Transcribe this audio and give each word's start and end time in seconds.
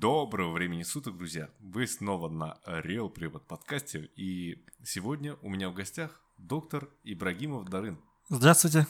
Доброго 0.00 0.52
времени 0.52 0.82
суток, 0.82 1.18
друзья! 1.18 1.50
Вы 1.60 1.86
снова 1.86 2.30
на 2.30 2.56
Real 2.64 3.10
Препод 3.10 3.46
подкасте, 3.46 4.08
и 4.16 4.64
сегодня 4.82 5.36
у 5.42 5.50
меня 5.50 5.68
в 5.68 5.74
гостях 5.74 6.18
доктор 6.38 6.88
Ибрагимов 7.04 7.68
Дарын. 7.68 7.98
Здравствуйте. 8.30 8.86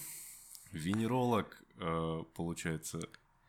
Венеролог, 0.70 1.64
э, 1.80 2.22
получается, 2.36 3.00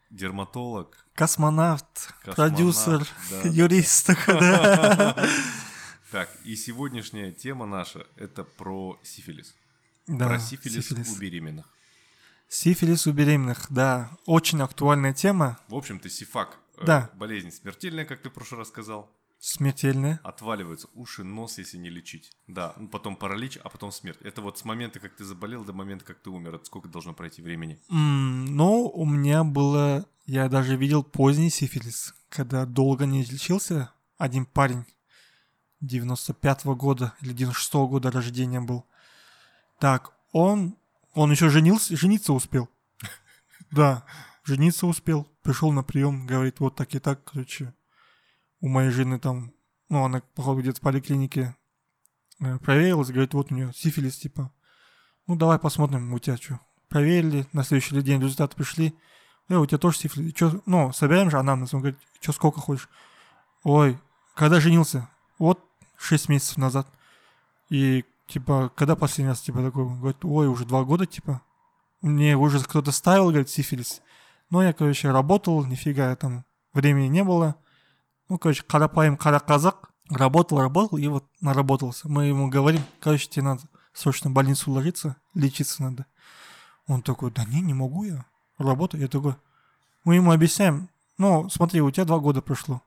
дерматолог. 0.09 1.05
Космонавт, 1.13 2.15
Космонавт, 2.23 2.35
продюсер, 2.35 3.07
да. 3.29 3.49
юрист. 3.49 4.09
да. 4.27 5.15
Так, 6.11 6.29
и 6.43 6.55
сегодняшняя 6.55 7.31
тема 7.31 7.67
наша– 7.67 8.07
это 8.15 8.43
про 8.43 8.99
сифилис. 9.03 9.55
Да, 10.07 10.29
про 10.29 10.39
сифилис, 10.39 10.91
у 10.91 11.19
беременных. 11.19 11.69
Сифилис 12.49 13.05
у 13.05 13.11
беременных, 13.11 13.67
да. 13.69 14.17
Очень 14.25 14.61
актуальная 14.61 15.13
тема, 15.13 15.59
В 15.67 15.75
общем-то, 15.75 16.09
сифак 16.09 16.57
э, 16.81 16.85
Да. 16.85 17.09
болезнь 17.15 17.51
смертельная, 17.51 18.05
как 18.05 18.21
ты 18.21 18.29
в 18.29 18.33
прошлый 18.33 18.59
раз 18.59 18.67
сказал. 18.69 19.09
смертельная. 19.39 20.19
Отваливаются 20.23 20.87
уши, 20.93 21.23
нос, 21.23 21.57
если 21.57 21.77
не 21.77 21.89
лечить. 21.89 22.31
Да, 22.47 22.73
ну, 22.77 22.87
потом 22.87 23.15
паралич, 23.15 23.57
а 23.63 23.69
потом 23.69 23.91
смерть. 23.91 24.19
Это 24.21 24.41
вот 24.41 24.59
с 24.59 24.65
момента, 24.65 24.99
как 24.99 25.15
ты 25.15 25.23
заболел, 25.23 25.63
до 25.65 25.73
момента, 25.73 26.05
как 26.05 26.19
ты 26.19 26.29
умер. 26.29 26.55
Это 26.55 26.65
сколько 26.65 26.87
должно 26.89 27.13
пройти 27.13 27.41
времени? 27.41 27.79
М, 27.89 28.45
Ну, 28.55 28.87
у 28.87 29.05
меня 29.05 29.43
было... 29.43 30.05
Я 30.27 30.47
даже 30.47 30.75
видел 30.77 31.03
поздний 31.03 31.49
сифилис, 31.49 32.13
когда 32.29 32.65
долго 32.67 33.05
не 33.07 33.23
лечился. 33.23 33.91
Один 34.19 34.45
парень 34.45 34.85
95-го 35.83 36.75
года 36.75 37.13
или 37.21 37.33
96-го 37.33 37.87
года 37.87 38.11
рождения 38.11 38.61
был. 38.61 38.85
Так, 39.79 40.13
он... 40.31 40.75
Он 41.13 41.29
еще 41.31 41.49
женился, 41.49 41.97
жениться 41.97 42.31
успел. 42.33 42.69
Да, 43.71 44.05
жениться 44.51 44.85
успел. 44.85 45.29
Пришел 45.43 45.71
на 45.71 45.81
прием, 45.81 46.27
говорит, 46.27 46.59
вот 46.59 46.75
так 46.75 46.93
и 46.93 46.99
так, 46.99 47.23
короче. 47.23 47.73
У 48.59 48.67
моей 48.67 48.89
жены 48.89 49.17
там... 49.17 49.53
Ну, 49.87 50.03
она, 50.03 50.21
походу, 50.35 50.59
где-то 50.59 50.79
в 50.79 50.81
поликлинике 50.81 51.55
э, 52.41 52.57
проверилась, 52.59 53.09
говорит, 53.09 53.33
вот 53.33 53.51
у 53.51 53.55
нее 53.55 53.71
сифилис, 53.73 54.17
типа. 54.17 54.51
Ну, 55.25 55.37
давай 55.37 55.57
посмотрим, 55.57 56.13
у 56.13 56.19
тебя 56.19 56.35
что. 56.35 56.59
Проверили, 56.89 57.47
на 57.53 57.63
следующий 57.63 58.01
день 58.01 58.21
результаты 58.21 58.57
пришли. 58.57 58.93
Э, 59.47 59.55
у 59.55 59.65
тебя 59.65 59.77
тоже 59.77 59.99
сифилис. 59.99 60.33
Чё, 60.33 60.61
ну, 60.65 60.91
собираем 60.91 61.31
же 61.31 61.39
анамнез. 61.39 61.73
Он 61.73 61.79
говорит, 61.79 61.99
что 62.19 62.33
сколько 62.33 62.59
хочешь? 62.59 62.89
Ой, 63.63 63.97
когда 64.35 64.59
женился? 64.59 65.07
Вот 65.39 65.63
6 65.97 66.27
месяцев 66.27 66.57
назад. 66.57 66.87
И, 67.69 68.03
типа, 68.27 68.69
когда 68.75 68.97
последний 68.97 69.29
раз, 69.29 69.39
типа, 69.39 69.63
такой? 69.63 69.85
Говорит, 69.85 70.25
ой, 70.25 70.47
уже 70.47 70.65
два 70.65 70.83
года, 70.83 71.05
типа. 71.05 71.41
Мне 72.01 72.35
уже 72.35 72.59
кто-то 72.59 72.91
ставил, 72.91 73.29
говорит, 73.29 73.49
сифилис. 73.49 74.01
Но 74.51 74.61
я, 74.61 74.73
короче, 74.73 75.09
работал, 75.09 75.65
нифига 75.65 76.15
там 76.15 76.45
времени 76.73 77.07
не 77.07 77.23
было. 77.23 77.55
Ну, 78.29 78.37
короче, 78.37 78.61
карапаем 78.63 79.17
караказак. 79.17 79.89
Работал, 80.09 80.59
работал 80.59 80.97
и 80.97 81.07
вот 81.07 81.25
наработался. 81.39 82.09
Мы 82.09 82.25
ему 82.25 82.49
говорим, 82.49 82.81
короче, 82.99 83.27
тебе 83.29 83.43
надо 83.45 83.61
срочно 83.93 84.29
в 84.29 84.33
больницу 84.33 84.69
ложиться, 84.69 85.15
лечиться 85.33 85.81
надо. 85.83 86.05
Он 86.85 87.01
такой, 87.01 87.31
да 87.31 87.45
не, 87.45 87.61
не 87.61 87.73
могу 87.73 88.03
я. 88.03 88.25
Работаю. 88.57 89.01
Я 89.01 89.07
такой, 89.07 89.35
мы 90.03 90.15
ему 90.15 90.31
объясняем, 90.31 90.89
ну, 91.17 91.49
смотри, 91.49 91.81
у 91.81 91.89
тебя 91.91 92.03
два 92.05 92.19
года 92.19 92.41
прошло. 92.41 92.81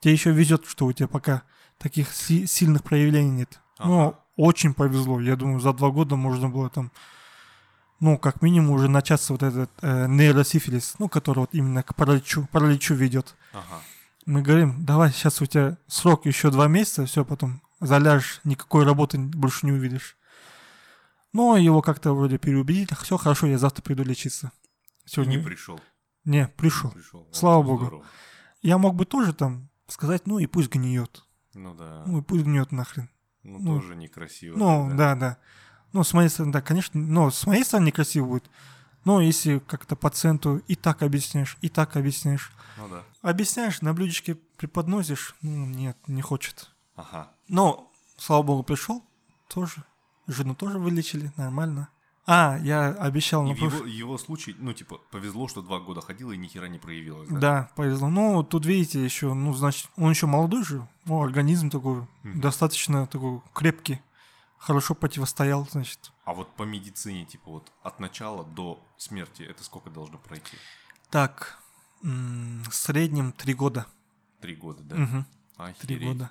Тебе 0.00 0.12
еще 0.14 0.32
везет, 0.32 0.64
что 0.66 0.86
у 0.86 0.92
тебя 0.92 1.08
пока 1.08 1.42
таких 1.78 2.10
си- 2.12 2.46
сильных 2.46 2.82
проявлений 2.82 3.30
нет. 3.30 3.60
Ну, 3.78 4.00
Ага. 4.00 4.18
очень 4.36 4.72
повезло. 4.72 5.20
Я 5.20 5.36
думаю, 5.36 5.60
за 5.60 5.72
два 5.74 5.90
года 5.90 6.16
можно 6.16 6.48
было 6.48 6.70
там, 6.70 6.90
ну, 8.02 8.18
как 8.18 8.42
минимум 8.42 8.72
уже 8.72 8.88
начаться 8.88 9.32
вот 9.32 9.44
этот 9.44 9.70
э, 9.80 10.06
нейросифилис, 10.08 10.96
ну, 10.98 11.08
который 11.08 11.38
вот 11.38 11.50
именно 11.52 11.84
к 11.84 11.94
параличу, 11.94 12.48
параличу 12.50 12.94
ведет. 12.94 13.36
Ага. 13.52 13.80
Мы 14.26 14.42
говорим, 14.42 14.84
давай, 14.84 15.12
сейчас 15.12 15.40
у 15.40 15.46
тебя 15.46 15.78
срок 15.86 16.26
еще 16.26 16.50
два 16.50 16.66
месяца, 16.66 17.06
все, 17.06 17.24
потом 17.24 17.62
заляжешь, 17.78 18.40
никакой 18.42 18.84
работы 18.84 19.18
больше 19.18 19.66
не 19.66 19.72
увидишь. 19.72 20.16
Но 21.32 21.56
его 21.56 21.80
как-то 21.80 22.12
вроде 22.12 22.38
переубедили, 22.38 22.88
все 23.00 23.16
хорошо, 23.16 23.46
я 23.46 23.56
завтра 23.56 23.84
приду 23.84 24.02
лечиться. 24.02 24.50
Сегодня... 25.04 25.36
не 25.36 25.44
пришел. 25.44 25.78
Не, 26.24 26.48
пришел. 26.48 26.90
Пришел. 26.90 27.28
Слава 27.30 27.58
Вот, 27.58 27.66
богу. 27.66 27.84
здорово. 27.84 28.06
Я 28.62 28.78
мог 28.78 28.96
бы 28.96 29.04
тоже 29.04 29.32
там 29.32 29.68
сказать, 29.86 30.26
ну 30.26 30.40
и 30.40 30.46
пусть 30.46 30.70
гниет. 30.70 31.24
Ну 31.54 31.72
да. 31.74 32.02
Ну 32.04 32.18
и 32.18 32.22
пусть 32.22 32.42
гниет 32.42 32.72
нахрен. 32.72 33.08
Ну, 33.44 33.60
ну, 33.60 33.78
тоже 33.78 33.94
некрасиво. 33.94 34.56
Ну, 34.58 34.88
тогда. 34.88 35.14
да, 35.14 35.20
да. 35.20 35.38
Ну, 35.92 36.04
с 36.04 36.12
моей 36.14 36.28
стороны, 36.28 36.52
да, 36.52 36.60
конечно, 36.62 36.98
но 37.00 37.30
с 37.30 37.46
моей 37.46 37.64
стороны 37.64 37.86
некрасиво 37.86 38.26
будет. 38.26 38.50
Но 39.04 39.20
если 39.20 39.58
как-то 39.58 39.96
пациенту 39.96 40.58
и 40.68 40.74
так 40.74 41.02
объясняешь, 41.02 41.58
и 41.60 41.68
так 41.68 41.96
объясняешь. 41.96 42.52
Ну 42.78 42.88
да. 42.88 43.02
Объясняешь, 43.20 43.82
на 43.82 43.92
блюдечке 43.94 44.36
преподносишь, 44.56 45.34
ну, 45.42 45.66
нет, 45.66 45.96
не 46.06 46.22
хочет. 46.22 46.70
Ага. 46.96 47.30
Но, 47.48 47.90
слава 48.16 48.42
богу, 48.42 48.62
пришел 48.62 49.04
тоже. 49.48 49.82
Жену 50.28 50.54
тоже 50.54 50.78
вылечили, 50.78 51.32
нормально. 51.36 51.88
А, 52.24 52.56
я 52.62 52.90
обещал 52.90 53.42
на 53.42 53.52
прош- 53.52 53.74
его, 53.78 53.84
его 53.86 54.18
случае, 54.18 54.54
ну, 54.60 54.72
типа, 54.72 54.98
повезло, 55.10 55.48
что 55.48 55.60
два 55.60 55.80
года 55.80 56.00
ходила 56.00 56.30
и 56.30 56.36
ни 56.36 56.46
хера 56.46 56.68
не 56.68 56.78
проявилось. 56.78 57.28
Да. 57.28 57.38
Да, 57.40 57.70
повезло. 57.74 58.08
Ну, 58.08 58.44
тут 58.44 58.64
видите, 58.64 59.04
еще, 59.04 59.34
ну, 59.34 59.52
значит, 59.52 59.90
он 59.96 60.10
еще 60.10 60.26
молодой 60.26 60.62
же, 60.64 60.86
ну, 61.04 61.20
организм 61.20 61.68
такой, 61.68 62.06
Мгм. 62.22 62.40
достаточно 62.40 63.08
такой 63.08 63.40
крепкий, 63.52 64.00
хорошо 64.62 64.94
противостоял, 64.94 65.66
значит. 65.70 66.12
А 66.24 66.32
вот 66.34 66.54
по 66.56 66.62
медицине, 66.62 67.24
типа, 67.24 67.50
вот 67.50 67.72
от 67.82 67.98
начала 68.00 68.44
до 68.44 68.82
смерти, 68.96 69.42
это 69.42 69.64
сколько 69.64 69.90
должно 69.90 70.18
пройти? 70.18 70.56
Так, 71.10 71.58
в 72.00 72.70
среднем 72.72 73.32
три 73.32 73.54
года. 73.54 73.86
Три 74.40 74.54
года, 74.54 74.82
да? 74.82 74.96
Мгм, 74.96 75.26
Три 75.80 75.98
года. 75.98 76.30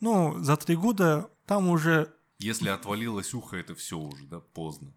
Ну, 0.00 0.38
за 0.42 0.56
три 0.56 0.76
года 0.76 1.30
там 1.46 1.68
уже, 1.68 2.12
Если 2.38 2.68
отвалилось 2.68 3.32
ухо, 3.34 3.56
это 3.56 3.74
все 3.74 3.96
уже, 3.98 4.26
да, 4.26 4.40
поздно. 4.40 4.92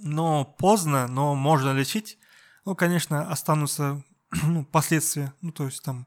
но 0.00 0.44
поздно, 0.44 1.08
но 1.08 1.34
можно 1.34 1.72
лечить. 1.72 2.18
Ну, 2.64 2.74
конечно, 2.76 3.28
останутся 3.30 4.02
ну, 4.42 4.64
последствия, 4.64 5.32
ну, 5.40 5.52
то 5.52 5.64
есть 5.64 5.82
там 5.82 6.06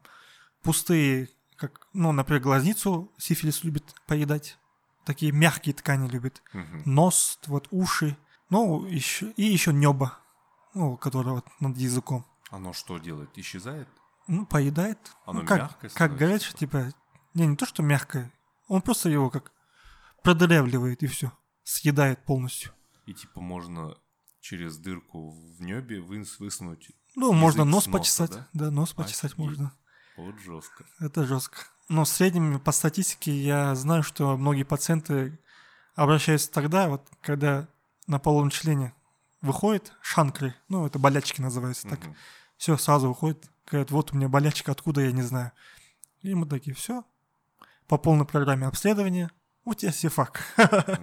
пустые, 0.62 1.28
как, 1.56 1.88
ну, 1.92 2.12
например, 2.12 2.40
глазницу 2.42 3.12
сифилис 3.18 3.64
любит 3.64 3.84
поедать. 4.06 4.58
Такие 5.08 5.32
мягкие 5.32 5.74
ткани 5.74 6.06
любит. 6.06 6.42
Мгм. 6.52 6.82
нос, 6.84 7.38
вот 7.46 7.66
уши, 7.70 8.18
ну, 8.50 8.84
еще, 8.84 9.30
и 9.38 9.42
еще 9.42 9.72
небо, 9.72 10.18
ну, 10.74 10.98
которое 10.98 11.30
вот 11.30 11.46
над 11.60 11.78
языком. 11.78 12.26
Оно 12.50 12.74
что 12.74 12.98
делает? 12.98 13.30
Исчезает? 13.36 13.88
Ну, 14.26 14.44
поедает. 14.44 14.98
Оно 15.24 15.40
ну, 15.40 15.46
как, 15.46 15.60
мягкое 15.60 15.88
Как 15.88 16.42
что, 16.42 16.58
типа, 16.58 16.92
не, 17.32 17.46
не 17.46 17.56
то, 17.56 17.64
что 17.64 17.82
мягкое, 17.82 18.30
он 18.66 18.82
просто 18.82 19.08
его 19.08 19.30
как 19.30 19.50
продырявливает 20.22 21.02
и 21.02 21.06
все, 21.06 21.32
съедает 21.62 22.22
полностью. 22.26 22.72
И 23.06 23.14
типа 23.14 23.40
можно 23.40 23.96
через 24.42 24.76
дырку 24.76 25.30
в 25.30 25.62
небе 25.62 26.02
высунуть. 26.02 26.90
Ну, 27.16 27.32
можно 27.32 27.64
нос 27.64 27.86
носа, 27.86 27.90
почесать. 27.98 28.32
да? 28.32 28.48
Да, 28.52 28.70
нос 28.70 28.92
почесать 28.92 29.32
Офигеть. 29.32 29.38
можно. 29.38 29.72
Вот 30.18 30.38
жестко. 30.40 30.84
Это 31.00 31.24
жестко. 31.24 31.64
Но 31.88 32.04
в 32.04 32.08
среднем, 32.08 32.60
по 32.60 32.72
статистике, 32.72 33.32
я 33.32 33.74
знаю, 33.74 34.02
что 34.02 34.36
многие 34.36 34.64
пациенты 34.64 35.38
обращаются 35.94 36.50
тогда, 36.50 36.88
вот, 36.88 37.06
когда 37.22 37.66
на 38.06 38.18
половом 38.18 38.50
члене 38.50 38.94
выходит 39.40 39.92
шанкры, 40.02 40.54
ну, 40.68 40.86
это 40.86 40.98
болячки 40.98 41.40
называются 41.40 41.88
так. 41.88 42.00
Мгм. 42.00 42.16
Все, 42.56 42.76
сразу 42.76 43.08
выходит, 43.08 43.50
говорят, 43.70 43.90
вот 43.90 44.12
у 44.12 44.16
меня 44.16 44.28
болячка, 44.28 44.72
откуда, 44.72 45.00
я 45.00 45.12
не 45.12 45.22
знаю. 45.22 45.52
И 46.22 46.34
мы 46.34 46.46
такие, 46.46 46.74
все, 46.74 47.04
по 47.86 47.96
полной 47.98 48.26
программе 48.26 48.66
обследования, 48.66 49.30
у 49.64 49.74
тебя 49.74 49.92
сифак. 49.92 50.42
Да, 50.56 50.98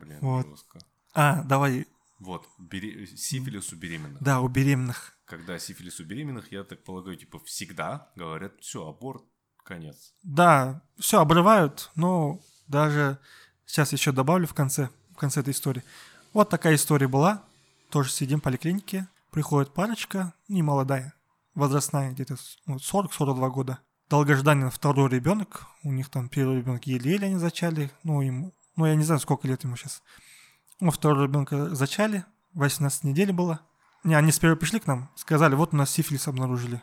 блин, 0.00 0.18
Вот. 0.20 0.46
жестко. 0.46 0.80
А, 1.14 1.42
давай, 1.44 1.86
Вот, 2.18 2.46
бере- 2.58 3.06
сифилис 3.06 3.72
у 3.72 3.76
беременных. 3.76 4.22
да, 4.22 4.40
у 4.40 4.48
беременных. 4.48 5.16
Когда 5.24 5.58
сифилис 5.58 5.98
у 6.00 6.04
беременных, 6.04 6.50
я 6.52 6.64
так 6.64 6.82
полагаю, 6.84 7.16
типа 7.16 7.38
всегда 7.40 8.10
говорят, 8.16 8.60
все, 8.60 8.86
аборт, 8.86 9.22
конец. 9.70 10.12
Да, 10.22 10.82
все 10.98 11.20
обрывают, 11.20 11.90
но 11.94 12.40
даже 12.66 13.18
сейчас 13.66 13.92
еще 13.92 14.10
добавлю 14.12 14.46
в 14.46 14.54
конце, 14.54 14.90
в 15.12 15.16
конце 15.16 15.40
этой 15.40 15.52
истории. 15.52 15.84
Вот 16.32 16.48
такая 16.50 16.74
история 16.74 17.08
была. 17.08 17.42
Тоже 17.90 18.10
сидим 18.10 18.40
в 18.40 18.42
поликлинике, 18.42 19.08
приходит 19.32 19.72
парочка, 19.74 20.32
не 20.48 20.62
молодая, 20.62 21.12
возрастная, 21.54 22.12
где-то 22.12 22.36
с- 22.36 22.58
ну, 22.66 22.76
40-42 22.78 23.50
года. 23.50 23.78
Долгожданен 24.08 24.70
второй 24.70 25.08
ребенок, 25.08 25.66
у 25.82 25.92
них 25.92 26.08
там 26.08 26.28
первый 26.28 26.58
ребенок 26.58 26.86
еле-еле 26.86 27.26
они 27.26 27.36
зачали, 27.36 27.90
ну, 28.04 28.20
ему, 28.22 28.52
ну, 28.76 28.86
я 28.86 28.94
не 28.96 29.02
знаю, 29.04 29.20
сколько 29.20 29.46
лет 29.48 29.64
ему 29.64 29.76
сейчас. 29.76 30.02
Ну, 30.80 30.90
второго 30.90 31.24
ребенка 31.24 31.74
зачали, 31.74 32.24
18 32.54 33.04
недель 33.04 33.32
было. 33.32 33.60
Не, 34.04 34.14
они 34.14 34.32
сперва 34.32 34.56
пришли 34.56 34.78
к 34.80 34.86
нам, 34.86 35.10
сказали, 35.16 35.54
вот 35.54 35.74
у 35.74 35.76
нас 35.76 35.90
сифилис 35.90 36.28
обнаружили. 36.28 36.80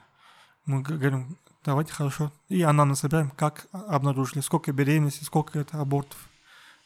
Мы 0.65 0.81
говорим, 0.81 1.37
давайте, 1.67 1.91
хорошо. 1.91 2.31
И 2.47 2.61
анамнез 2.61 2.99
собираем, 2.99 3.29
как 3.29 3.67
обнаружили, 3.73 4.39
сколько 4.39 4.71
беременности, 4.71 5.25
сколько 5.25 5.59
это 5.59 5.81
абортов. 5.81 6.17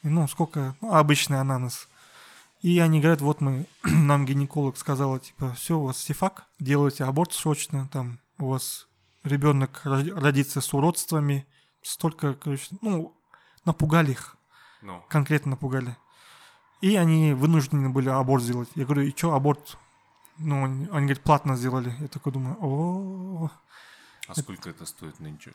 Ну, 0.01 0.27
сколько, 0.27 0.75
ну, 0.81 0.95
обычный 0.95 1.39
анамнез. 1.39 1.87
И 2.63 2.79
они 2.79 2.99
говорят, 2.99 3.21
вот 3.21 3.41
мы, 3.41 3.67
нам 3.83 4.25
гинеколог 4.25 4.77
сказала, 4.77 5.19
типа, 5.19 5.53
все, 5.53 5.77
у 5.77 5.85
вас 5.85 5.99
сифак, 5.99 6.45
делайте 6.59 7.03
аборт 7.03 7.31
срочно, 7.31 7.87
там, 7.93 8.17
у 8.39 8.47
вас 8.47 8.87
ребенок 9.23 9.81
родится 9.83 10.61
с 10.61 10.73
уродствами. 10.73 11.45
Столько, 11.83 12.33
короче, 12.33 12.75
ну, 12.81 13.15
напугали 13.65 14.11
их. 14.11 14.35
Ну, 14.81 15.03
конкретно 15.09 15.51
напугали. 15.51 15.95
И 16.81 16.95
они 16.95 17.33
вынуждены 17.33 17.89
были 17.89 18.09
аборт 18.09 18.41
сделать. 18.43 18.69
Я 18.73 18.85
говорю, 18.85 19.03
и 19.03 19.15
что 19.15 19.35
аборт? 19.35 19.77
Ну, 20.39 20.65
они, 20.65 20.85
они 20.85 21.05
говорят, 21.05 21.21
платно 21.21 21.55
сделали. 21.55 21.95
Я 21.99 22.07
такой 22.07 22.33
думаю, 22.33 22.57
о 22.59 23.51
а 24.27 24.35
сколько 24.35 24.69
это 24.69 24.85
стоит 24.85 25.19
нынче? 25.19 25.53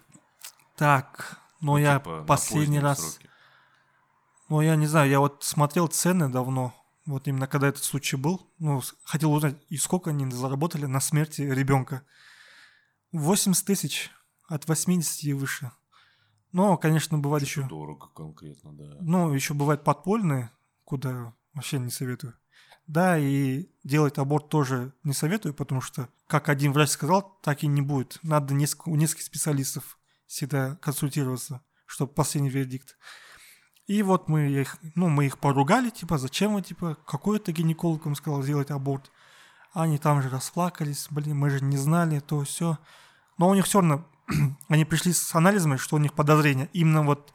Так, 0.77 1.41
но 1.61 1.73
Ну, 1.73 1.79
я 1.79 1.99
типа, 1.99 2.25
последний 2.25 2.81
раз... 2.81 3.01
сроке. 3.01 3.31
Ну, 4.49 4.61
я 4.61 4.77
не 4.77 4.87
знаю, 4.87 5.11
я 5.11 5.19
вот 5.19 5.43
смотрел 5.43 5.89
цены 5.89 6.29
давно, 6.29 6.75
вот 7.05 7.27
именно 7.27 7.47
когда 7.47 7.69
этот 7.69 7.83
случай 7.83 8.17
был, 8.17 8.53
ну, 8.59 8.81
хотел 9.05 9.33
узнать, 9.33 9.57
и 9.69 9.77
сколько 9.77 10.11
они 10.11 10.31
заработали 10.31 10.87
на 10.87 11.01
смерти 11.01 11.43
ребенка. 11.43 12.05
80 13.13 13.65
тысяч, 13.65 14.11
от 14.49 14.69
80 14.69 15.25
и 15.25 15.33
выше. 15.33 15.73
Но, 16.53 16.77
конечно, 16.77 17.19
бывает 17.19 17.45
еще... 17.45 17.67
Дорого 17.67 18.09
конкретно, 18.09 18.73
да. 18.73 18.97
Ну, 19.01 19.33
еще 19.33 19.55
бывают 19.55 19.85
подпольные, 19.85 20.51
куда 20.85 21.35
вообще 21.55 21.79
не 21.79 21.91
советую. 21.91 22.35
Да, 22.87 23.19
и 23.19 23.67
делать 23.83 24.19
аборт 24.19 24.49
тоже 24.49 24.93
не 25.03 25.13
советую, 25.13 25.55
потому 25.55 25.81
что, 25.81 26.09
как 26.29 26.49
один 26.49 26.73
врач 26.73 26.91
сказал, 26.91 27.39
так 27.43 27.65
и 27.65 27.67
не 27.67 27.83
будет. 27.83 28.19
Надо 28.23 28.55
несколько, 28.55 28.89
у 28.89 28.97
нескольких 28.97 29.25
специалистов 29.25 29.99
всегда 30.27 30.77
консультироваться, 30.77 31.63
чтобы 31.87 32.13
последний 32.13 32.51
вердикт. 32.51 32.97
И 33.87 34.03
вот 34.03 34.29
мы 34.29 34.49
их, 34.49 34.77
ну, 34.95 35.09
мы 35.09 35.27
их 35.27 35.39
поругали, 35.39 35.91
типа, 35.91 36.19
зачем 36.19 36.55
вы, 36.55 36.63
типа, 36.63 36.97
какой-то 37.07 37.53
гинеколог 37.53 38.07
им 38.07 38.15
сказал 38.15 38.43
сделать 38.43 38.71
аборт. 38.71 39.11
Они 39.73 39.99
там 39.99 40.23
же 40.23 40.29
расплакались, 40.29 41.07
блин, 41.11 41.37
мы 41.37 41.51
же 41.51 41.63
не 41.63 41.77
знали, 41.77 42.21
то 42.21 42.43
все. 42.43 42.79
Но 43.37 43.49
у 43.49 43.55
них 43.55 43.65
все 43.67 43.81
равно, 43.81 44.05
они 44.69 44.85
пришли 44.85 45.13
с 45.13 45.35
анализами, 45.35 45.77
что 45.77 45.97
у 45.97 46.01
них 46.01 46.15
подозрения. 46.15 46.69
Именно 46.73 47.03
вот, 47.03 47.35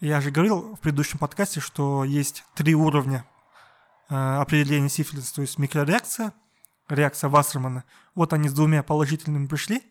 я 0.00 0.20
же 0.20 0.30
говорил 0.30 0.74
в 0.74 0.80
предыдущем 0.80 1.18
подкасте, 1.18 1.60
что 1.60 2.04
есть 2.04 2.44
три 2.54 2.74
уровня 2.74 3.24
э, 4.08 4.14
определения 4.14 4.88
сифилиса, 4.88 5.34
то 5.34 5.42
есть 5.42 5.58
микрореакция, 5.58 6.32
реакция 6.88 7.28
Вассермана. 7.28 7.84
Вот 8.14 8.32
они 8.32 8.48
с 8.48 8.52
двумя 8.52 8.82
положительными 8.82 9.46
пришли, 9.46 9.82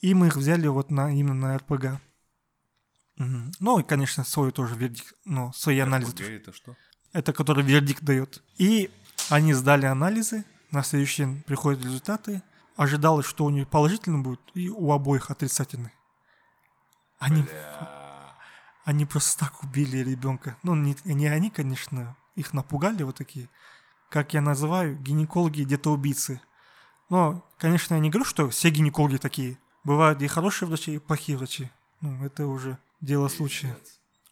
и 0.00 0.14
мы 0.14 0.28
их 0.28 0.36
взяли 0.36 0.66
вот 0.68 0.90
на, 0.90 1.12
именно 1.12 1.34
на 1.34 1.58
РПГ. 1.58 2.00
Мгм. 3.16 3.52
Ну 3.60 3.78
и, 3.80 3.82
конечно, 3.82 4.24
свой 4.24 4.52
тоже 4.52 4.76
вердикт, 4.76 5.14
ну, 5.24 5.52
свои 5.52 5.78
анализы. 5.78 6.12
РПГ 6.12 6.22
это 6.22 6.52
что? 6.52 6.76
Это 7.12 7.32
который 7.32 7.64
вердикт 7.64 8.02
дает. 8.02 8.42
И 8.56 8.90
они 9.30 9.54
сдали 9.54 9.86
анализы, 9.86 10.44
на 10.70 10.82
следующий 10.82 11.24
день 11.24 11.42
приходят 11.42 11.82
результаты. 11.82 12.42
Ожидалось, 12.76 13.26
что 13.26 13.44
у 13.44 13.50
них 13.50 13.68
положительный 13.68 14.20
будет, 14.20 14.40
и 14.54 14.68
у 14.68 14.92
обоих 14.92 15.30
отрицательный. 15.30 15.90
Они, 17.18 17.42
Бля. 17.42 18.36
они 18.84 19.04
просто 19.04 19.46
так 19.46 19.64
убили 19.64 19.98
ребенка. 19.98 20.56
Ну, 20.62 20.76
не, 20.76 20.96
не 21.04 21.26
они, 21.26 21.50
конечно, 21.50 22.16
их 22.38 22.54
напугали 22.54 23.02
вот 23.02 23.16
такие. 23.16 23.48
Как 24.10 24.32
я 24.32 24.40
называю, 24.40 24.96
гинекологи 24.98 25.64
детоубийцы. 25.64 26.40
Но, 27.10 27.44
конечно, 27.58 27.94
я 27.94 28.00
не 28.00 28.10
говорю, 28.10 28.24
что 28.24 28.48
все 28.48 28.70
гинекологи 28.70 29.16
такие. 29.16 29.58
Бывают 29.84 30.22
и 30.22 30.26
хорошие 30.26 30.68
врачи, 30.68 30.94
и 30.94 30.98
плохие 30.98 31.36
врачи. 31.36 31.70
Ну, 32.00 32.24
это 32.24 32.46
уже 32.46 32.78
дело 33.00 33.28
случая. 33.28 33.76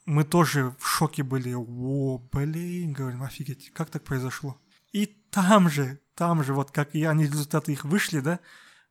Мы 0.05 0.25
тоже 0.25 0.75
в 0.79 0.87
шоке 0.87 1.23
были. 1.23 1.55
О, 1.55 2.19
блин, 2.32 2.93
говорим, 2.93 3.23
офигеть, 3.23 3.73
как 3.73 3.91
так 3.91 4.05
произошло? 4.05 4.56
И 4.93 5.06
там 5.31 5.69
же, 5.69 6.00
там 6.14 6.44
же, 6.44 6.55
вот 6.55 6.70
как 6.70 6.94
и 6.94 7.05
они, 7.05 7.25
результаты 7.25 7.73
их 7.73 7.85
вышли, 7.85 8.20
да, 8.20 8.38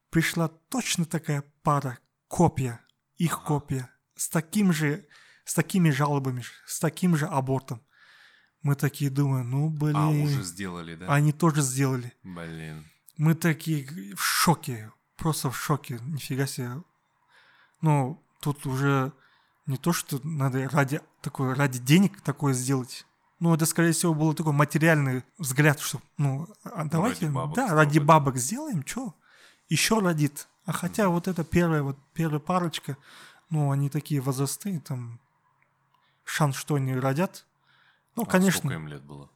пришла 0.09 0.49
точно 0.49 1.05
такая 1.05 1.43
пара, 1.63 1.99
копия, 2.27 2.79
их 3.17 3.43
копия, 3.43 3.89
с 4.15 4.29
таким 4.29 4.73
же, 4.73 5.07
с 5.45 5.53
такими 5.53 5.89
жалобами, 5.89 6.43
с 6.65 6.79
таким 6.79 7.15
же 7.15 7.27
абортом. 7.27 7.81
Мы 8.65 8.73
такие 8.73 9.11
думаем, 9.11 9.51
ну, 9.51 9.69
блин, 9.69 9.95
А, 9.95 10.09
уже 10.09 10.41
сделали, 10.41 10.95
да? 10.95 11.05
они 11.13 11.31
тоже 11.31 11.61
сделали. 11.61 12.11
Блин. 12.23 12.83
Мы 13.15 13.35
такие 13.35 14.15
в 14.15 14.23
шоке, 14.23 14.91
просто 15.17 15.51
в 15.51 15.55
шоке, 15.55 15.99
нифига 16.01 16.47
себе. 16.47 16.71
Ну, 17.81 18.19
тут 18.39 18.65
уже 18.65 19.13
не 19.67 19.77
то, 19.77 19.93
что 19.93 20.19
надо 20.23 20.67
ради, 20.69 20.99
такое, 21.21 21.53
ради 21.53 21.77
денег 21.77 22.21
такое 22.21 22.53
сделать. 22.55 23.05
Ну, 23.39 23.53
это, 23.53 23.67
скорее 23.67 23.91
всего, 23.91 24.15
был 24.15 24.33
такой 24.33 24.53
материальный 24.53 25.23
взгляд, 25.37 25.79
что, 25.79 26.01
ну, 26.17 26.47
а 26.63 26.85
давайте, 26.85 27.29
бабок 27.29 27.55
да, 27.55 27.67
ради 27.71 27.99
бабок 27.99 28.37
сделаем, 28.37 28.83
что? 28.83 29.13
Еще 29.69 29.99
родит. 29.99 30.47
А 30.65 30.71
хотя 30.71 31.09
вот 31.09 31.27
эта 31.27 31.43
первая, 31.43 31.83
вот 31.83 31.99
первая 32.15 32.39
парочка, 32.39 32.97
ну, 33.51 33.69
они 33.69 33.91
такие 33.91 34.21
возрастные, 34.21 34.79
там, 34.79 35.19
шанс, 36.23 36.55
что 36.55 36.73
они 36.73 36.95
родят. 36.95 37.45
Ну, 38.15 38.23
А 38.23 38.25
конечно, 38.25 38.59
Сколько 38.59 38.75
им 38.75 38.87
лет 38.87 39.03
было? 39.03 39.29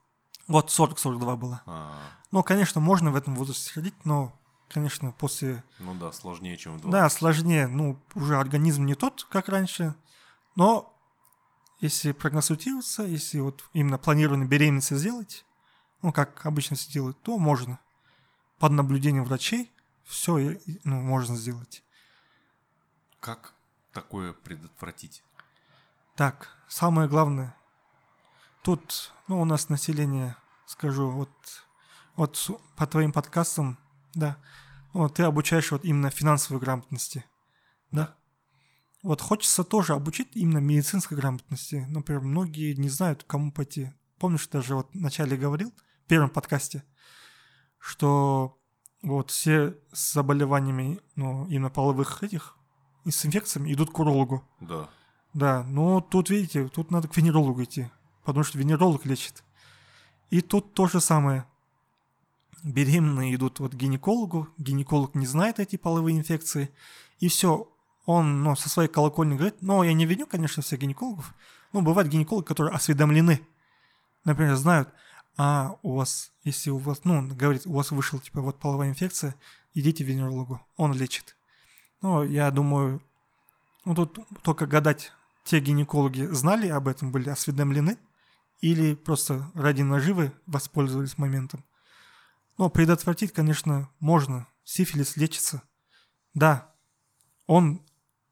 вот 0.47 0.69
40-42 0.69 1.35
было. 1.37 1.61
А, 1.65 1.99
Ну, 2.31 2.43
конечно, 2.43 2.79
можно 2.81 3.11
в 3.11 3.15
этом 3.15 3.35
возрасте 3.35 3.71
ходить, 3.73 3.93
но, 4.05 4.37
конечно, 4.69 5.11
после... 5.11 5.63
ну 5.79 5.93
да, 5.95 6.11
сложнее, 6.11 6.57
чем 6.57 6.77
в 6.77 6.81
20. 6.81 6.91
Да, 6.91 7.09
сложнее. 7.09 7.67
Ну, 7.67 7.99
уже 8.15 8.37
организм 8.37 8.85
не 8.85 8.95
тот, 8.95 9.25
как 9.29 9.49
раньше. 9.49 9.95
Но 10.55 10.95
если 11.81 12.11
проконсультироваться, 12.11 13.03
если 13.03 13.39
вот 13.39 13.63
именно 13.73 13.97
планированную 13.97 14.47
беременность 14.49 14.95
сделать, 14.95 15.45
ну, 16.01 16.11
как 16.11 16.45
обычно 16.45 16.75
все 16.75 16.91
делают, 16.91 17.21
то 17.21 17.37
можно. 17.37 17.79
Под 18.57 18.71
наблюдением 18.71 19.23
врачей 19.25 19.71
все 20.05 20.59
ну, 20.83 21.01
можно 21.01 21.35
сделать. 21.35 21.83
Как 23.19 23.53
такое 23.93 24.33
предотвратить? 24.33 25.23
Так, 26.15 26.49
самое 26.67 27.07
главное. 27.07 27.55
Тут, 28.61 29.13
ну, 29.27 29.41
у 29.41 29.45
нас 29.45 29.69
население, 29.69 30.35
скажу, 30.65 31.09
вот, 31.09 31.29
вот 32.15 32.51
по 32.75 32.85
твоим 32.87 33.11
подкастам, 33.11 33.77
да, 34.13 34.37
вот 34.93 35.15
ты 35.15 35.23
обучаешь 35.23 35.71
вот 35.71 35.85
именно 35.85 36.09
финансовой 36.09 36.59
грамотности, 36.59 37.25
да. 37.91 38.15
Вот 39.01 39.21
хочется 39.21 39.63
тоже 39.63 39.93
обучить 39.93 40.35
именно 40.35 40.57
медицинской 40.57 41.17
грамотности. 41.17 41.85
Например, 41.87 42.21
многие 42.21 42.73
не 42.73 42.89
знают, 42.89 43.23
к 43.23 43.27
кому 43.27 43.51
пойти. 43.51 43.93
Помнишь, 44.17 44.47
даже 44.47 44.75
вот 44.75 44.89
вначале 44.93 45.37
говорил, 45.37 45.73
в 46.03 46.07
первом 46.09 46.29
подкасте, 46.29 46.83
что 47.77 48.59
вот 49.01 49.31
все 49.31 49.77
с 49.93 50.13
заболеваниями, 50.13 50.99
ну, 51.15 51.47
именно 51.47 51.69
половых 51.69 52.21
этих, 52.23 52.57
и 53.05 53.11
с 53.11 53.25
инфекциями 53.25 53.71
идут 53.73 53.91
к 53.91 53.99
урологу. 53.99 54.43
Да. 54.59 54.89
Да, 55.33 55.63
но 55.63 56.01
тут, 56.01 56.29
видите, 56.29 56.67
тут 56.67 56.91
надо 56.91 57.07
к 57.07 57.15
венерологу 57.15 57.63
идти, 57.63 57.89
потому 58.23 58.43
что 58.43 58.57
венеролог 58.57 59.05
лечит. 59.05 59.43
И 60.29 60.41
тут 60.41 60.73
то 60.73 60.87
же 60.87 60.99
самое. 60.99 61.45
Беременные 62.63 63.35
идут 63.35 63.59
вот 63.59 63.71
к 63.71 63.75
гинекологу, 63.75 64.49
гинеколог 64.57 65.15
не 65.15 65.25
знает 65.25 65.59
эти 65.59 65.77
половые 65.77 66.17
инфекции, 66.17 66.71
и 67.19 67.29
все, 67.29 67.71
он 68.05 68.43
ну, 68.43 68.55
со 68.55 68.69
своей 68.69 68.89
колокольни 68.89 69.35
говорит, 69.35 69.61
ну, 69.61 69.81
я 69.83 69.93
не 69.93 70.05
виню, 70.05 70.27
конечно, 70.27 70.61
всех 70.61 70.79
гинекологов, 70.79 71.33
но 71.71 71.81
бывают 71.81 72.11
гинекологи, 72.11 72.45
которые 72.45 72.75
осведомлены, 72.75 73.47
например, 74.25 74.55
знают, 74.55 74.89
а 75.37 75.77
у 75.83 75.95
вас, 75.95 76.33
если 76.43 76.69
у 76.69 76.77
вас, 76.77 77.01
ну, 77.05 77.25
говорит, 77.33 77.65
у 77.65 77.71
вас 77.71 77.91
вышла, 77.91 78.19
типа, 78.19 78.41
вот 78.41 78.59
половая 78.59 78.89
инфекция, 78.89 79.35
идите 79.73 80.03
к 80.03 80.07
венерологу, 80.07 80.59
он 80.75 80.93
лечит. 80.93 81.37
Ну, 82.01 82.23
я 82.23 82.51
думаю, 82.51 83.01
ну, 83.85 83.95
тут 83.95 84.19
только 84.41 84.67
гадать, 84.67 85.13
те 85.45 85.61
гинекологи 85.61 86.23
знали 86.25 86.67
об 86.67 86.89
этом, 86.89 87.11
были 87.11 87.29
осведомлены, 87.29 87.97
или 88.61 88.95
просто 88.95 89.49
ради 89.53 89.81
наживы 89.81 90.31
воспользовались 90.45 91.17
моментом. 91.17 91.63
Но 92.57 92.69
предотвратить, 92.69 93.31
конечно, 93.31 93.89
можно. 93.99 94.47
Сифилис 94.63 95.15
лечится. 95.15 95.61
Да, 96.33 96.71
он 97.47 97.81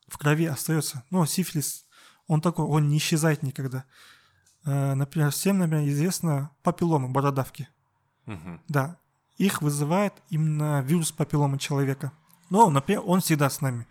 в 0.07 0.17
крови 0.17 0.46
остается. 0.46 1.03
Но 1.10 1.25
сифилис, 1.25 1.86
он 2.27 2.41
такой, 2.41 2.65
он 2.65 2.89
не 2.89 2.98
исчезает 2.98 3.41
никогда. 3.41 3.86
Э, 4.65 4.93
Например, 4.93 5.31
всем, 5.31 5.60
например, 5.60 5.88
известно 5.88 6.51
папилломы, 6.62 7.10
бородавки. 7.10 7.69
Мгм. 8.25 8.62
Да, 8.67 8.98
их 9.38 9.62
вызывает 9.62 10.13
именно 10.29 10.81
вирус 10.81 11.12
папилломы 11.12 11.57
человека. 11.57 12.12
Но, 12.50 12.69
например, 12.69 13.03
он 13.05 13.22
всегда 13.22 13.50
с 13.50 13.62
нами. 13.62 13.88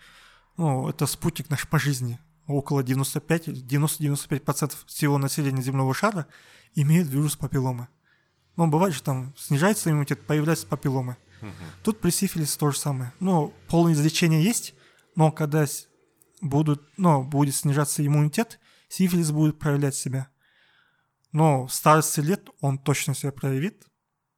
Ну, 0.56 0.88
это 0.88 1.06
спутник 1.06 1.50
наш 1.50 1.66
по 1.68 1.78
жизни. 1.78 2.18
Около 2.46 2.82
95, 2.82 3.48
90-95% 3.48 4.72
всего 4.86 5.18
населения 5.18 5.62
земного 5.62 5.92
шара 5.94 6.26
имеет 6.74 7.08
вирус 7.08 7.36
папилломы. 7.36 7.88
Но 8.56 8.68
бывает, 8.68 8.94
что 8.94 9.04
там 9.06 9.34
снижается 9.36 9.90
иммунитет, 9.90 10.26
появляются 10.26 10.66
папилломы. 10.66 11.16
Мгм. 11.40 11.52
Тут 11.82 12.00
при 12.00 12.10
сифилисе 12.10 12.58
то 12.58 12.70
же 12.70 12.78
самое. 12.78 13.12
Ну, 13.20 13.52
полное 13.68 13.92
излечение 13.92 14.42
есть, 14.42 14.74
но 15.16 15.30
когда 15.32 15.66
будут, 16.40 16.82
ну, 16.96 17.22
будет 17.22 17.54
снижаться 17.54 18.06
иммунитет, 18.06 18.60
сифилис 18.88 19.30
будет 19.30 19.58
проявлять 19.58 19.94
себя. 19.94 20.28
Но 21.32 21.66
в 21.66 21.74
старости 21.74 22.20
лет 22.20 22.48
он 22.60 22.78
точно 22.78 23.14
себя 23.14 23.32
проявит. 23.32 23.84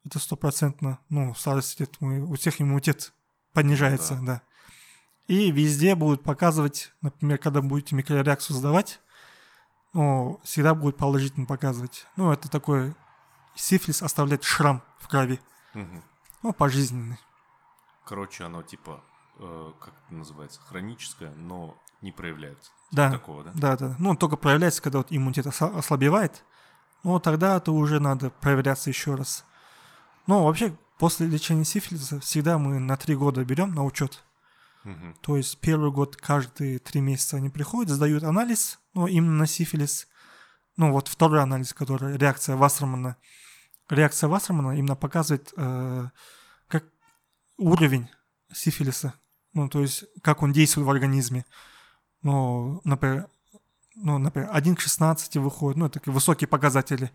Это 0.04 0.18
стопроцентно. 0.18 0.98
Ну, 1.08 1.32
в 1.32 1.38
старости 1.38 1.82
лет 1.82 1.94
мы, 2.00 2.22
у 2.22 2.34
всех 2.34 2.60
иммунитет 2.60 3.12
понижается, 3.52 4.16
Ну 4.16 4.26
да. 4.26 4.42
И 5.28 5.50
везде 5.50 5.94
будут 5.94 6.22
показывать, 6.22 6.92
например, 7.02 7.38
когда 7.38 7.60
будете 7.60 7.94
микрореакцию 7.94 8.56
сдавать, 8.56 8.98
ну, 9.92 10.40
всегда 10.42 10.74
будет 10.74 10.96
положительно 10.96 11.44
показывать. 11.44 12.06
Ну, 12.16 12.32
это 12.32 12.50
такой 12.50 12.94
сифилис 13.54 14.02
оставляет 14.02 14.42
шрам 14.42 14.82
в 14.98 15.06
крови. 15.06 15.38
Мгм. 15.74 16.02
Ну, 16.42 16.52
пожизненный. 16.54 17.18
Короче, 18.06 18.44
оно 18.44 18.62
типа, 18.62 19.04
э, 19.38 19.72
как 19.78 19.92
это 20.06 20.14
называется, 20.14 20.60
хроническое, 20.66 21.34
но 21.34 21.76
не 22.00 22.10
проявляется. 22.10 22.70
Типа 22.70 22.76
Да. 22.92 23.10
Такого, 23.10 23.44
да? 23.44 23.52
Да, 23.54 23.76
да. 23.76 23.96
Ну, 23.98 24.10
он 24.10 24.16
только 24.16 24.36
проявляется, 24.36 24.80
когда 24.80 24.98
вот 24.98 25.08
иммунитет 25.10 25.46
ослабевает. 25.46 26.42
Ну, 27.02 27.20
тогда 27.20 27.58
это 27.58 27.72
уже 27.72 28.00
надо 28.00 28.30
проверяться 28.30 28.88
еще 28.88 29.14
раз. 29.14 29.44
Ну, 30.26 30.44
вообще, 30.44 30.74
после 30.98 31.26
лечения 31.26 31.66
сифилиса 31.66 32.18
всегда 32.20 32.56
мы 32.56 32.78
на 32.78 32.96
три 32.96 33.14
года 33.14 33.44
берем 33.44 33.74
на 33.74 33.84
учет. 33.84 34.24
Мгм. 34.88 35.14
То 35.20 35.36
есть 35.36 35.58
первый 35.60 35.90
год 35.90 36.16
каждые 36.16 36.78
три 36.78 37.02
месяца 37.02 37.36
они 37.36 37.50
приходят, 37.50 37.92
сдают 37.92 38.24
анализ, 38.24 38.80
ну, 38.94 39.06
именно 39.06 39.34
на 39.34 39.46
сифилис. 39.46 40.08
Ну, 40.78 40.92
вот 40.92 41.08
второй 41.08 41.42
анализ, 41.42 41.74
который 41.74 42.16
реакция 42.16 42.56
Вассермана. 42.56 43.16
Реакция 43.90 44.28
Вассермана 44.28 44.78
именно 44.78 44.96
показывает, 44.96 45.52
э, 45.56 46.08
как 46.68 46.84
уровень 47.58 48.08
сифилиса. 48.50 49.12
Ну, 49.52 49.68
то 49.68 49.82
есть, 49.82 50.04
как 50.22 50.42
он 50.42 50.52
действует 50.52 50.86
в 50.86 50.90
организме. 50.90 51.44
Ну, 52.22 52.80
например, 52.84 53.28
ну, 53.94 54.16
например, 54.16 54.48
1 54.52 54.74
к 54.76 54.80
16 54.80 55.36
выходит, 55.36 55.76
ну, 55.76 55.90
такие 55.90 56.14
высокие 56.14 56.48
показатели. 56.48 57.10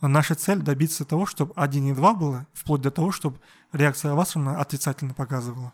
Наша 0.00 0.34
цель 0.34 0.62
добиться 0.62 1.04
того, 1.04 1.26
чтобы 1.26 1.52
1 1.54 1.92
и 1.92 1.94
2 1.94 2.14
было, 2.14 2.46
вплоть 2.54 2.80
до 2.80 2.90
того, 2.90 3.12
чтобы 3.12 3.38
реакция 3.72 4.14
Вассермана 4.14 4.60
отрицательно 4.60 5.14
показывала. 5.14 5.72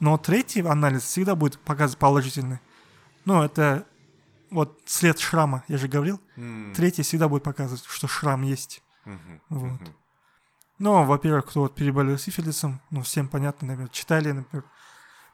Но 0.00 0.18
третий 0.18 0.60
анализ 0.60 1.02
всегда 1.02 1.34
будет 1.34 1.58
показывать 1.58 1.98
положительный. 1.98 2.60
Ну, 3.24 3.42
это 3.42 3.86
вот 4.50 4.80
след 4.86 5.18
шрама, 5.18 5.64
я 5.68 5.78
же 5.78 5.88
говорил. 5.88 6.20
М, 6.36 6.72
Третий 6.74 7.02
всегда 7.02 7.28
будет 7.28 7.42
показывать, 7.42 7.84
что 7.84 8.06
шрам 8.06 8.42
есть. 8.42 8.82
мгм, 9.04 9.40
Вот. 9.48 9.80
мгм. 9.80 9.96
Ну, 10.78 11.04
во-первых, 11.04 11.46
кто 11.46 11.62
вот 11.62 11.74
переболел 11.74 12.18
сифилисом, 12.18 12.80
ну, 12.90 13.02
всем 13.02 13.28
понятно, 13.28 13.68
например, 13.68 13.88
читали, 13.90 14.32
например, 14.32 14.64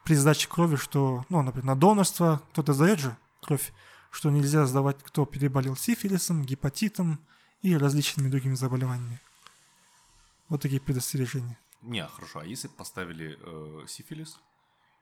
при 0.05 0.15
сдаче 0.15 0.47
крови, 0.47 0.77
что, 0.77 1.25
ну, 1.29 1.41
например, 1.41 1.65
на 1.65 1.75
донорство 1.75 2.41
кто-то 2.51 2.73
сдает 2.73 2.99
же 2.99 3.15
кровь, 3.41 3.73
что 4.09 4.29
нельзя 4.29 4.65
сдавать, 4.65 4.97
кто 5.03 5.25
переболел 5.25 5.75
сифилисом, 5.75 6.43
гепатитом 6.43 7.19
и 7.61 7.75
различными 7.75 8.29
другими 8.29 8.55
заболеваниями. 8.55 9.19
Вот 10.49 10.61
такие 10.61 10.79
предостережения. 10.81 11.57
Не, 11.81 12.07
хорошо, 12.07 12.39
а 12.39 12.45
если 12.45 12.69
поставили 12.69 13.37
э, 13.41 13.85
сифилис, 13.87 14.39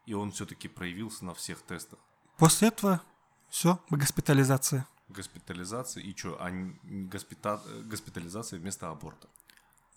и 0.06 0.14
он 0.14 0.32
все-таки 0.32 0.68
проявился 0.68 1.26
на 1.26 1.34
всех 1.34 1.62
тестах, 1.62 2.00
После 2.38 2.70
этого 2.70 3.02
все, 3.50 3.80
госпитализация. 3.90 4.86
госпитализация, 5.10 6.02
и 6.04 6.16
что, 6.18 6.38
а 6.40 6.50
госпита- 6.50 7.62
госпитализация 7.86 8.60
вместо 8.60 8.90
аборта? 8.90 9.28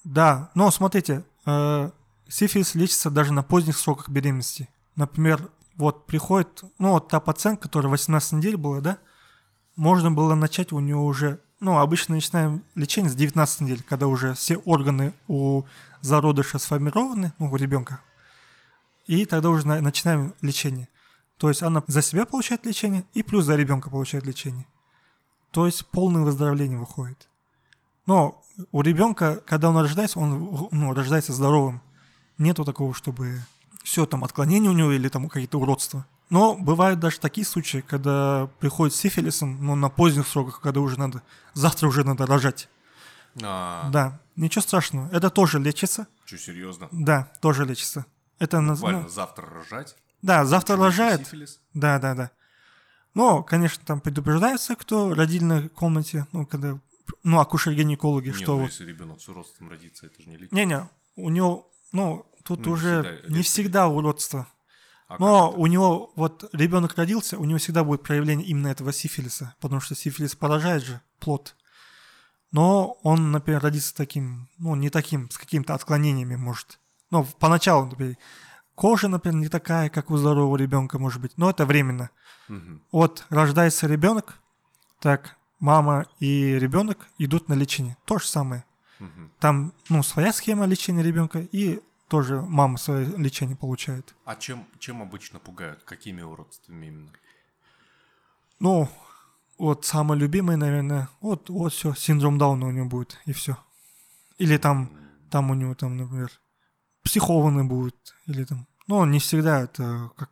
Да, 0.04 0.50
но 0.54 0.70
смотрите, 0.70 1.24
э, 1.46 1.90
сифилис 2.28 2.74
лечится 2.74 3.10
даже 3.10 3.32
на 3.32 3.42
поздних 3.42 3.78
сроках 3.78 4.08
беременности. 4.10 4.68
Например, 4.96 5.48
вот 5.76 6.06
приходит, 6.06 6.64
ну 6.78 6.90
вот 6.90 7.08
та 7.08 7.20
пациентка, 7.20 7.64
которая 7.68 7.90
18 7.90 8.32
недель 8.32 8.56
была, 8.56 8.80
да, 8.80 8.98
можно 9.76 10.10
было 10.10 10.34
начать 10.34 10.72
у 10.72 10.80
нее 10.80 10.96
уже, 10.96 11.40
ну 11.60 11.78
обычно 11.78 12.16
начинаем 12.16 12.62
лечение 12.74 13.10
с 13.10 13.14
19 13.14 13.60
недель, 13.62 13.82
когда 13.82 14.06
уже 14.06 14.34
все 14.34 14.56
органы 14.58 15.14
у 15.28 15.62
зародыша 16.02 16.58
сформированы, 16.58 17.32
ну 17.38 17.50
у 17.50 17.56
ребенка, 17.56 18.00
и 19.06 19.24
тогда 19.26 19.50
уже 19.50 19.66
на- 19.66 19.80
начинаем 19.80 20.34
лечение. 20.40 20.88
То 21.38 21.48
есть 21.48 21.62
она 21.62 21.82
за 21.86 22.02
себя 22.02 22.26
получает 22.26 22.64
лечение 22.64 23.04
и 23.12 23.22
плюс 23.22 23.44
за 23.44 23.56
ребенка 23.56 23.90
получает 23.90 24.24
лечение. 24.26 24.66
То 25.50 25.66
есть 25.66 25.86
полное 25.86 26.22
выздоровление 26.22 26.78
выходит. 26.78 27.28
Но 28.06 28.42
у 28.72 28.82
ребенка, 28.82 29.42
когда 29.46 29.70
он 29.70 29.76
рождается, 29.78 30.18
он 30.18 30.68
ну, 30.70 30.92
рождается 30.94 31.32
здоровым. 31.32 31.80
Нету 32.38 32.64
такого, 32.64 32.94
чтобы 32.94 33.40
все 33.82 34.06
там 34.06 34.24
отклонения 34.24 34.70
у 34.70 34.74
него 34.74 34.92
или 34.92 35.08
там 35.08 35.28
какие-то 35.28 35.58
уродства. 35.58 36.06
Но 36.30 36.54
бывают 36.56 37.00
даже 37.00 37.20
такие 37.20 37.46
случаи, 37.46 37.84
когда 37.86 38.48
приходит 38.58 38.94
с 38.94 38.98
сифилисом, 38.98 39.64
но 39.64 39.74
на 39.74 39.88
поздних 39.90 40.26
сроках, 40.26 40.60
когда 40.60 40.80
уже 40.80 40.98
надо, 40.98 41.22
завтра 41.52 41.86
уже 41.86 42.02
надо 42.02 42.26
рожать. 42.26 42.68
А, 43.42 43.90
Да, 43.90 44.20
ничего 44.36 44.62
страшного. 44.62 45.08
Это 45.12 45.30
тоже 45.30 45.58
лечится. 45.58 46.06
Что, 46.24 46.38
серьезно? 46.38 46.88
Да, 46.90 47.32
тоже 47.40 47.64
лечится. 47.64 48.06
Это 48.38 48.60
Буквально 48.60 49.02
ну, 49.02 49.08
завтра 49.08 49.46
рожать? 49.46 49.96
да, 50.22 50.44
завтра 50.44 50.76
рожает. 50.76 51.26
Сифилис? 51.26 51.60
Да, 51.72 51.98
да, 51.98 52.14
да. 52.14 52.30
Но, 53.14 53.42
конечно, 53.42 53.82
там 53.86 54.00
предупреждается, 54.00 54.74
кто 54.74 55.08
в 55.08 55.12
родильной 55.12 55.68
комнате, 55.68 56.26
ну, 56.32 56.46
когда, 56.46 56.78
ну, 57.22 57.40
акушер-гинекологи, 57.40 58.28
Не, 58.28 58.32
что 58.32 58.56
ну 58.56 58.62
вот 58.62 58.70
если 58.70 58.84
ребенок 58.84 59.20
с 59.20 59.28
уродством 59.28 59.70
родится, 59.70 60.06
это 60.06 60.20
же 60.20 60.28
не 60.28 60.36
лечит. 60.36 60.52
Не-не, 60.52 60.88
у 61.16 61.30
него, 61.30 61.70
ну, 61.92 62.26
тут 62.42 62.60
Ну, 62.60 62.66
не 62.66 62.72
уже 62.72 63.02
всегда 63.02 63.34
не 63.34 63.42
всегда 63.42 63.88
уродство. 63.88 64.48
А 65.06 65.16
Но 65.18 65.52
у 65.52 65.66
него, 65.66 66.12
вот 66.16 66.48
ребенок 66.52 66.96
родился, 66.96 67.38
у 67.38 67.44
него 67.44 67.58
всегда 67.58 67.84
будет 67.84 68.02
проявление 68.02 68.46
именно 68.46 68.68
этого 68.68 68.92
сифилиса, 68.92 69.54
потому 69.60 69.80
что 69.80 69.94
сифилис 69.94 70.34
поражает 70.34 70.82
же 70.82 71.00
плод. 71.20 71.54
Но 72.50 72.98
он, 73.02 73.30
например, 73.30 73.62
родится 73.62 73.94
таким, 73.94 74.48
ну, 74.58 74.74
не 74.74 74.90
таким, 74.90 75.30
с 75.30 75.38
какими-то 75.38 75.74
отклонениями, 75.74 76.36
может. 76.36 76.78
Ну, 77.10 77.26
поначалу, 77.38 77.86
например, 77.86 78.16
кожа, 78.74 79.08
например, 79.08 79.40
не 79.40 79.48
такая, 79.48 79.88
как 79.88 80.10
у 80.10 80.16
здорового 80.16 80.56
ребенка, 80.56 80.98
может 80.98 81.20
быть, 81.20 81.36
но 81.36 81.50
это 81.50 81.66
временно. 81.66 82.10
Мгм. 82.48 82.82
Вот 82.92 83.26
рождается 83.30 83.86
ребенок, 83.86 84.38
так, 85.00 85.36
мама 85.60 86.06
и 86.20 86.58
ребенок 86.58 87.06
идут 87.18 87.48
на 87.48 87.54
лечение. 87.54 87.96
То 88.04 88.18
же 88.18 88.26
самое. 88.26 88.64
Мгм. 88.98 89.30
Там, 89.38 89.72
ну, 89.88 90.02
своя 90.02 90.32
схема 90.32 90.66
лечения 90.66 91.02
ребенка, 91.02 91.40
и 91.40 91.80
тоже 92.08 92.40
мама 92.40 92.78
свое 92.78 93.06
лечение 93.16 93.56
получает. 93.56 94.14
А 94.24 94.36
чем, 94.36 94.66
чем 94.78 95.02
обычно 95.02 95.38
пугают? 95.38 95.82
Какими 95.84 96.22
уродствами 96.22 96.86
именно? 96.86 97.10
Ну, 98.60 98.88
вот 99.58 99.84
самое 99.84 100.20
любимое, 100.20 100.56
наверное, 100.56 101.08
вот, 101.20 101.50
вот 101.50 101.72
все, 101.72 101.94
синдром 101.94 102.38
Дауна 102.38 102.66
у 102.66 102.70
него 102.70 102.86
будет, 102.86 103.18
и 103.24 103.32
все. 103.32 103.56
Или 104.38 104.56
там, 104.58 104.90
там 105.30 105.50
у 105.50 105.54
него, 105.54 105.74
там, 105.74 105.96
например, 105.96 106.30
психованный 107.04 107.64
будет, 107.64 108.14
или 108.26 108.44
там, 108.44 108.66
ну, 108.86 109.04
не 109.04 109.18
всегда 109.18 109.60
это, 109.60 110.10
как 110.16 110.30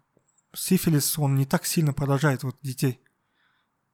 сифилис, 0.55 1.19
он 1.19 1.37
не 1.37 1.47
так 1.47 1.65
сильно 1.67 1.93
поражает 1.93 2.43
вот 2.43 2.57
детей. 2.63 3.01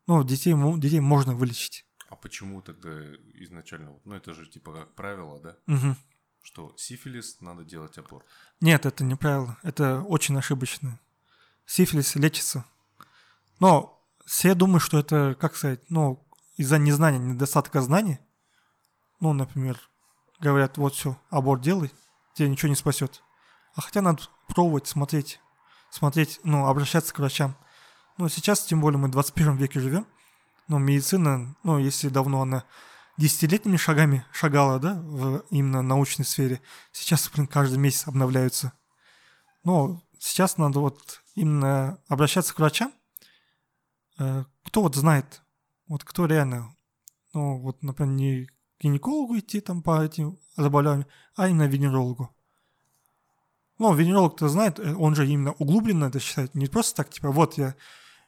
Ну, 0.07 0.25
детей, 0.25 0.55
детей 0.79 1.01
можно 1.01 1.35
вылечить. 1.35 1.85
А 2.09 2.17
почему 2.17 2.63
тогда 2.63 2.91
изначально? 3.35 3.99
Ну, 4.05 4.15
это 4.15 4.33
же 4.33 4.47
типа 4.47 4.73
как 4.73 4.95
правило, 4.95 5.39
да? 5.41 5.57
Мгм. 5.67 5.97
Что 6.41 6.75
сифилис 6.79 7.41
надо 7.41 7.65
делать 7.65 7.99
аборт. 7.99 8.25
Нет, 8.61 8.87
это 8.87 9.05
неправильно. 9.05 9.59
Это 9.63 10.01
очень 10.01 10.39
ошибочно. 10.39 10.99
Сифилис 11.67 12.15
лечится. 12.15 12.65
Но 13.61 14.03
все 14.25 14.55
думают, 14.55 14.83
что 14.83 14.99
это, 14.99 15.37
как 15.39 15.57
сказать, 15.57 15.81
ну, 15.91 16.27
из-за 16.57 16.79
незнания, 16.79 17.19
недостатка 17.19 17.83
знаний. 17.83 18.19
Ну, 19.21 19.33
например, 19.33 19.79
говорят, 20.41 20.79
вот 20.79 20.95
все, 20.95 21.21
аборт 21.29 21.61
делай, 21.61 21.91
тебе 22.39 22.49
ничего 22.49 22.69
не 22.69 22.77
спасет. 22.77 23.23
А 23.75 23.81
хотя 23.81 24.01
надо 24.01 24.23
пробовать, 24.47 24.87
смотреть, 24.87 25.41
смотреть, 25.91 26.41
ну, 26.45 26.67
обращаться 26.67 27.13
к 27.13 27.19
врачам. 27.19 27.57
Ну, 28.17 28.29
сейчас, 28.29 28.65
тем 28.65 28.81
более, 28.81 28.99
мы 28.99 29.09
в 29.09 29.13
21 29.13 29.57
веке 29.57 29.81
живем. 29.81 30.07
Но 30.69 30.79
медицина, 30.79 31.57
ну, 31.63 31.79
если 31.79 32.09
давно 32.09 32.43
она 32.43 32.65
десятилетними 33.17 33.77
шагами 33.77 34.25
шагала, 34.33 34.79
да, 34.79 34.95
в 34.95 35.45
именно 35.51 35.83
научной 35.83 36.25
сфере, 36.25 36.61
сейчас, 36.93 37.29
блин, 37.31 37.47
каждый 37.47 37.79
месяц 37.79 38.07
обновляются. 38.07 38.73
Но 39.65 40.03
сейчас 40.19 40.57
надо 40.57 40.81
вот 40.81 41.23
именно 41.35 42.01
обращаться 42.09 42.55
к 42.55 42.59
врачам, 42.59 42.93
э, 44.19 44.45
кто 44.65 44.83
вот 44.83 44.95
знает, 44.95 45.43
вот 45.89 46.05
кто 46.05 46.27
реально, 46.27 46.75
ну, 47.33 47.59
вот, 47.59 47.83
например, 47.83 48.15
не 48.15 48.49
гинекологу 48.81 49.39
идти 49.39 49.61
там 49.61 49.83
по 49.83 50.03
этим 50.03 50.39
заболеваниям, 50.57 51.07
а 51.37 51.49
именно 51.49 51.67
венерологу. 51.67 52.35
Ну, 53.79 53.95
венеролог-то 53.95 54.49
знает, 54.49 54.79
э, 54.79 54.95
он 54.95 55.15
же 55.15 55.27
именно 55.27 55.53
углубленно 55.53 56.07
это 56.07 56.19
считает, 56.19 56.55
не 56.55 56.67
просто 56.67 56.97
так, 56.97 57.11
типа, 57.11 57.31
вот 57.31 57.59
я 57.59 57.75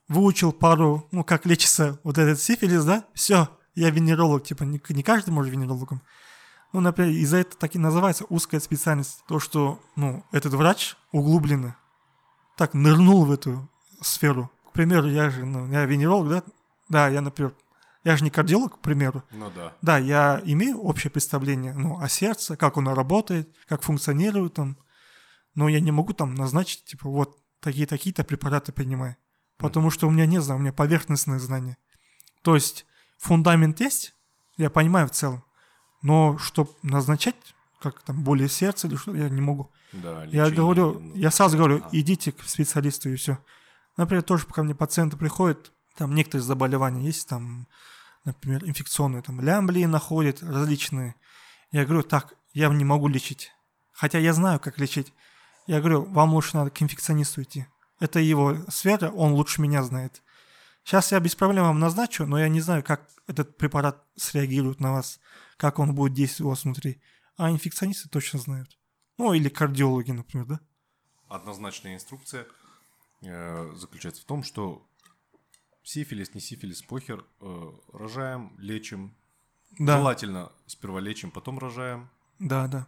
выучил 0.09 0.53
пару, 0.53 1.09
ну, 1.11 1.25
как 1.25 1.47
лечится 1.47 1.99
вот 2.05 2.19
этот 2.19 2.41
сифилис, 2.41 2.85
да, 2.85 3.05
все, 3.15 3.49
я 3.75 3.91
венеролог, 3.91 4.45
типа, 4.45 4.65
не, 4.65 4.81
не 4.89 5.03
каждый 5.03 5.31
может 5.31 5.53
венерологом. 5.53 6.03
Ну, 6.73 6.81
например, 6.81 7.13
из-за 7.13 7.39
этого 7.39 7.57
так 7.59 7.75
и 7.75 7.79
называется 7.79 8.25
узкая 8.29 8.61
специальность. 8.61 9.25
То, 9.27 9.41
что, 9.41 9.81
ну, 9.97 10.25
этот 10.31 10.55
врач 10.55 10.97
углубленно 11.11 11.77
так 12.57 12.75
нырнул 12.75 13.25
в 13.25 13.33
эту 13.33 13.69
сферу. 14.01 14.51
К 14.69 14.73
примеру, 14.73 15.09
я 15.09 15.31
же, 15.31 15.45
ну, 15.45 15.67
я 15.73 15.85
венеролог, 15.85 16.29
да? 16.29 16.43
Да, 16.89 17.09
я, 17.09 17.21
например, 17.21 17.55
я 18.05 18.17
же 18.17 18.25
не 18.25 18.31
кардиолог, 18.31 18.77
к 18.77 18.79
примеру. 18.81 19.23
Ну 19.31 19.51
да. 19.55 19.75
Да, 19.83 19.99
я 19.99 20.41
имею 20.45 20.81
общее 20.81 21.11
представление, 21.11 21.75
ну, 21.75 22.01
о 22.01 22.09
сердце, 22.09 22.57
как 22.57 22.79
оно 22.79 22.95
работает, 22.95 23.55
как 23.67 23.83
функционирует 23.83 24.55
там. 24.55 24.79
Но 25.55 25.69
я 25.69 25.81
не 25.81 25.91
могу 25.91 26.13
там 26.13 26.35
назначить, 26.35 26.85
типа, 26.85 27.09
вот, 27.09 27.37
такие-такие-то 27.61 28.25
препараты 28.25 28.73
принимай. 28.73 29.17
Потому 29.59 29.91
что 29.91 30.09
у 30.09 30.11
меня 30.11 30.25
нет 30.25 30.43
знания, 30.43 30.59
у 30.59 30.63
меня 30.63 30.73
поверхностные 30.73 31.39
знания. 31.39 31.77
То 32.43 32.55
есть 32.55 32.87
фундамент 33.19 33.81
есть, 33.81 34.15
я 34.57 34.71
понимаю 34.71 35.09
в 35.09 35.11
целом. 35.11 35.45
Но 36.01 36.39
чтобы 36.39 36.71
назначать, 36.83 37.37
как 37.81 38.01
там, 38.03 38.25
более 38.25 38.49
сердца 38.49 38.87
или 38.87 38.97
что, 38.97 39.15
я 39.15 39.29
не 39.29 39.43
могу. 39.43 39.71
Да, 39.93 40.25
Я 40.25 40.45
лечение, 40.45 40.51
говорю, 40.51 41.01
ну, 41.01 41.15
я 41.15 41.31
сразу 41.31 41.59
говорю, 41.59 41.83
а. 41.85 41.89
идите 41.93 42.33
к 42.33 42.43
специалисту 42.45 43.11
и 43.11 43.17
все. 43.17 43.39
Например, 43.99 44.23
тоже 44.23 44.47
ко 44.47 44.63
мне 44.63 44.75
пациенты 44.75 45.19
приходят, 45.19 45.73
там 46.01 46.15
некоторые 46.15 46.43
заболевания 46.43 47.05
есть, 47.05 47.29
там, 47.29 47.69
например, 48.25 48.65
инфекционные, 48.65 49.21
там, 49.21 49.39
лямблии 49.39 49.85
находят, 49.85 50.43
различные. 50.43 51.15
Я 51.73 51.85
говорю, 51.85 52.03
так, 52.03 52.37
я 52.55 52.71
не 52.71 52.87
могу 52.87 53.07
лечить. 53.07 53.53
Хотя 53.93 54.19
я 54.19 54.33
знаю, 54.33 54.61
как 54.61 54.79
лечить. 54.79 55.13
Я 55.67 55.81
говорю, 55.81 56.07
вам 56.07 56.33
лучше 56.33 56.57
надо 56.57 56.71
к 56.71 56.81
инфекционисту 56.81 57.43
идти. 57.43 57.67
Это 57.99 58.19
его 58.19 58.57
сфера, 58.71 59.11
он 59.11 59.33
лучше 59.33 59.61
меня 59.61 59.83
знает. 59.83 60.23
Сейчас 60.85 61.13
я 61.13 61.21
без 61.21 61.35
проблем 61.35 61.65
вам 61.65 61.81
назначу, 61.81 62.25
но 62.25 62.39
я 62.39 62.49
не 62.49 62.63
знаю, 62.63 62.83
как 62.83 63.07
этот 63.27 63.59
препарат 63.59 64.03
среагирует 64.17 64.81
на 64.81 64.93
вас, 64.93 65.21
как 65.59 65.79
он 65.79 65.95
будет 65.95 66.15
действовать 66.15 66.47
у 66.47 66.49
вас 66.49 66.65
внутри. 66.65 67.03
А 67.37 67.51
инфекционисты 67.51 68.09
точно 68.09 68.39
знают. 68.39 68.79
Ну, 69.19 69.35
или 69.35 69.51
кардиологи, 69.51 70.13
например, 70.13 70.47
да? 70.47 70.61
Однозначная 71.29 71.95
инструкция 71.95 72.47
э, 73.21 73.73
заключается 73.77 74.23
в 74.23 74.25
том, 74.25 74.43
что 74.45 74.87
сифилис, 75.83 76.35
не 76.35 76.41
сифилис, 76.41 76.83
похер, 76.83 77.25
э, 77.41 77.73
рожаем, 77.93 78.53
лечим. 78.59 79.15
Да. 79.79 79.99
Желательно 79.99 80.53
сперва 80.67 81.01
лечим, 81.01 81.31
потом 81.31 81.59
рожаем. 81.59 82.11
Да, 82.39 82.67
да. 82.69 82.87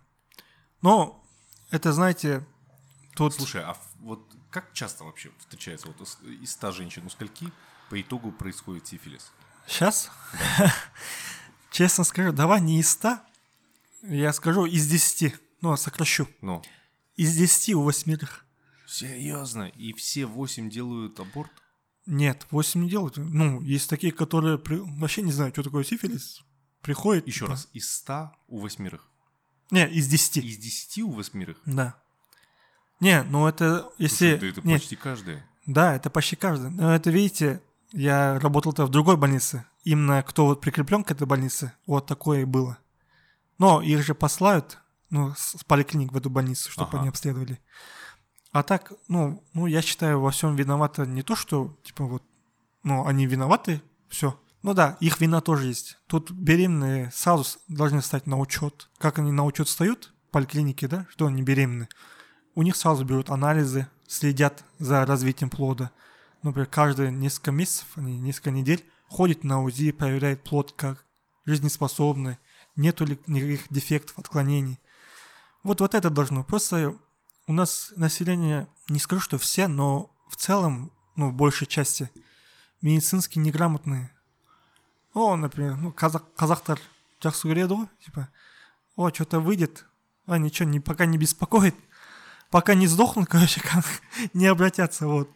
Но 0.81 1.25
это, 1.71 1.93
знаете, 1.93 2.47
тут... 3.15 3.35
Слушай, 3.35 3.63
а 3.63 3.77
вот 4.01 4.21
как 4.51 4.73
часто 4.73 5.05
вообще 5.05 5.31
встречается 5.39 5.89
вот 5.89 6.01
из, 6.41 6.51
100 6.53 6.73
женщин, 6.73 7.07
у 7.07 7.11
скольки 7.11 7.51
по 7.89 8.01
итогу 8.01 8.33
происходит 8.33 8.87
сифилис? 8.87 9.33
Сейчас? 9.67 10.11
Честно 11.71 12.05
скажу, 12.05 12.33
давай 12.33 12.61
не 12.61 12.81
из 12.81 12.91
100, 12.91 13.19
я 14.03 14.33
скажу 14.33 14.67
из 14.67 14.89
10. 14.89 15.35
Ну, 15.61 15.77
сокращу. 15.77 16.29
Ну, 16.41 16.61
Из 17.15 17.37
10 17.37 17.75
у 17.75 17.83
восьмерых. 17.83 18.45
серьезно? 18.87 19.69
И 19.69 19.93
все 19.93 20.27
8 20.27 20.69
делают 20.69 21.21
аборт? 21.21 21.53
Нет, 22.07 22.47
8 22.51 22.83
не 22.83 22.91
делают. 22.91 23.17
Ну, 23.17 23.61
есть 23.61 23.89
такие, 23.89 24.13
которые 24.13 24.59
при- 24.59 24.81
вообще 24.99 25.23
не 25.23 25.33
знают, 25.33 25.55
что 25.55 25.63
такое 25.63 25.85
сифилис. 25.85 26.43
Приходят... 26.81 27.27
Еще 27.27 27.41
типа- 27.41 27.51
раз, 27.51 27.69
из 27.73 27.93
100 27.93 28.31
у 28.49 28.59
восьмерых. 28.59 29.09
Не, 29.71 29.89
из 29.89 30.09
10. 30.09 30.39
Из 30.39 30.59
10 30.59 30.99
у 31.03 31.13
восьмерых? 31.13 31.59
Да. 31.65 31.95
Не, 33.01 33.23
ну 33.23 33.47
это... 33.47 33.89
Если... 33.99 34.31
Слушай, 34.37 34.41
да 34.41 34.47
это 34.49 34.67
не, 34.69 34.75
почти 34.75 34.97
каждая. 34.97 35.47
Да, 35.67 35.95
это 35.95 36.11
почти 36.11 36.37
каждый. 36.37 36.71
Но 36.71 36.95
это, 36.95 37.11
видите, 37.11 37.63
я 37.93 38.39
работал-то 38.41 38.85
в 38.85 38.91
другой 38.91 39.17
больнице. 39.17 39.65
Именно 39.85 40.23
кто 40.25 40.47
вот 40.47 40.61
прикреплен 40.61 41.05
к 41.05 41.11
этой 41.11 41.27
больнице, 41.27 41.73
вот 41.87 42.07
такое 42.07 42.43
и 42.43 42.45
было. 42.45 42.79
Но 43.59 43.81
их 43.81 44.03
же 44.05 44.15
послают, 44.15 44.79
ну, 45.11 45.33
с 45.37 45.63
поликлиник 45.65 46.13
в 46.13 46.17
эту 46.17 46.31
больницу, 46.31 46.71
чтобы 46.71 46.91
Ага. 46.91 47.01
они 47.01 47.09
обследовали. 47.09 47.61
А 48.53 48.63
так, 48.63 48.93
ну, 49.09 49.43
ну, 49.55 49.67
я 49.67 49.81
считаю, 49.81 50.21
во 50.21 50.31
всем 50.31 50.57
виновато 50.57 51.07
не 51.07 51.23
то, 51.23 51.35
что, 51.35 51.75
типа, 51.83 52.05
вот, 52.05 52.23
ну, 52.83 53.07
они 53.07 53.27
виноваты, 53.27 53.83
все. 54.09 54.39
Ну 54.63 54.75
да, 54.75 54.97
их 55.01 55.21
вина 55.21 55.41
тоже 55.41 55.67
есть. 55.67 55.99
Тут 56.07 56.31
беременные 56.31 57.11
сразу 57.13 57.59
должны 57.67 58.01
стать 58.01 58.27
на 58.27 58.39
учет. 58.39 58.91
Как 58.99 59.19
они 59.19 59.33
на 59.33 59.45
учет 59.45 59.67
встают 59.67 60.13
в 60.29 60.31
поликлинике, 60.31 60.87
да, 60.87 61.07
что 61.11 61.27
они 61.27 61.43
беременны. 61.43 61.89
У 62.55 62.63
них 62.63 62.77
сразу 62.77 63.05
берут 63.05 63.31
анализы, 63.31 63.89
следят 64.07 64.65
за 64.79 65.05
развитием 65.05 65.51
плода. 65.51 65.91
Например, 66.43 66.69
каждые 66.69 67.11
несколько 67.11 67.51
месяцев, 67.51 67.87
они 67.97 68.19
несколько 68.19 68.51
недель 68.51 68.85
ходят 69.09 69.43
на 69.43 69.63
УЗИ, 69.63 69.93
проверяют 69.93 70.45
плод 70.45 70.73
как 70.77 71.05
жизнеспособный, 71.45 72.39
нету 72.77 73.05
ли 73.05 73.19
никаких 73.27 73.67
дефектов, 73.71 74.19
отклонений. 74.19 74.79
Вот, 75.65 75.81
вот 75.81 75.95
это 75.95 76.11
должно. 76.11 76.45
Просто 76.45 76.95
у 77.53 77.55
нас 77.55 77.93
население, 77.97 78.67
не 78.89 78.99
скажу, 78.99 79.21
что 79.21 79.37
все, 79.37 79.69
но 79.69 80.11
в 80.27 80.37
целом, 80.37 80.91
ну, 81.17 81.29
в 81.29 81.35
большей 81.35 81.67
части, 81.67 82.11
медицински 82.81 83.39
неграмотные. 83.39 84.11
О, 85.13 85.37
например, 85.37 85.77
ну, 85.77 85.93
казах, 85.93 86.23
казахтар 86.35 86.81
жақсы 87.21 87.49
көреді 87.49 87.91
типа, 88.03 88.31
о, 88.97 89.11
что-то 89.11 89.39
выйдет, 89.41 89.85
а 90.25 90.39
ничего, 90.39 90.67
не, 90.67 90.81
пока 90.81 91.05
не 91.05 91.19
беспокоит, 91.19 91.75
пока 92.51 92.73
не 92.73 92.87
сдохнут, 92.87 93.29
короче, 93.31 93.61
как, 93.61 93.85
не 94.33 94.47
обратятся, 94.47 95.07
вот. 95.07 95.29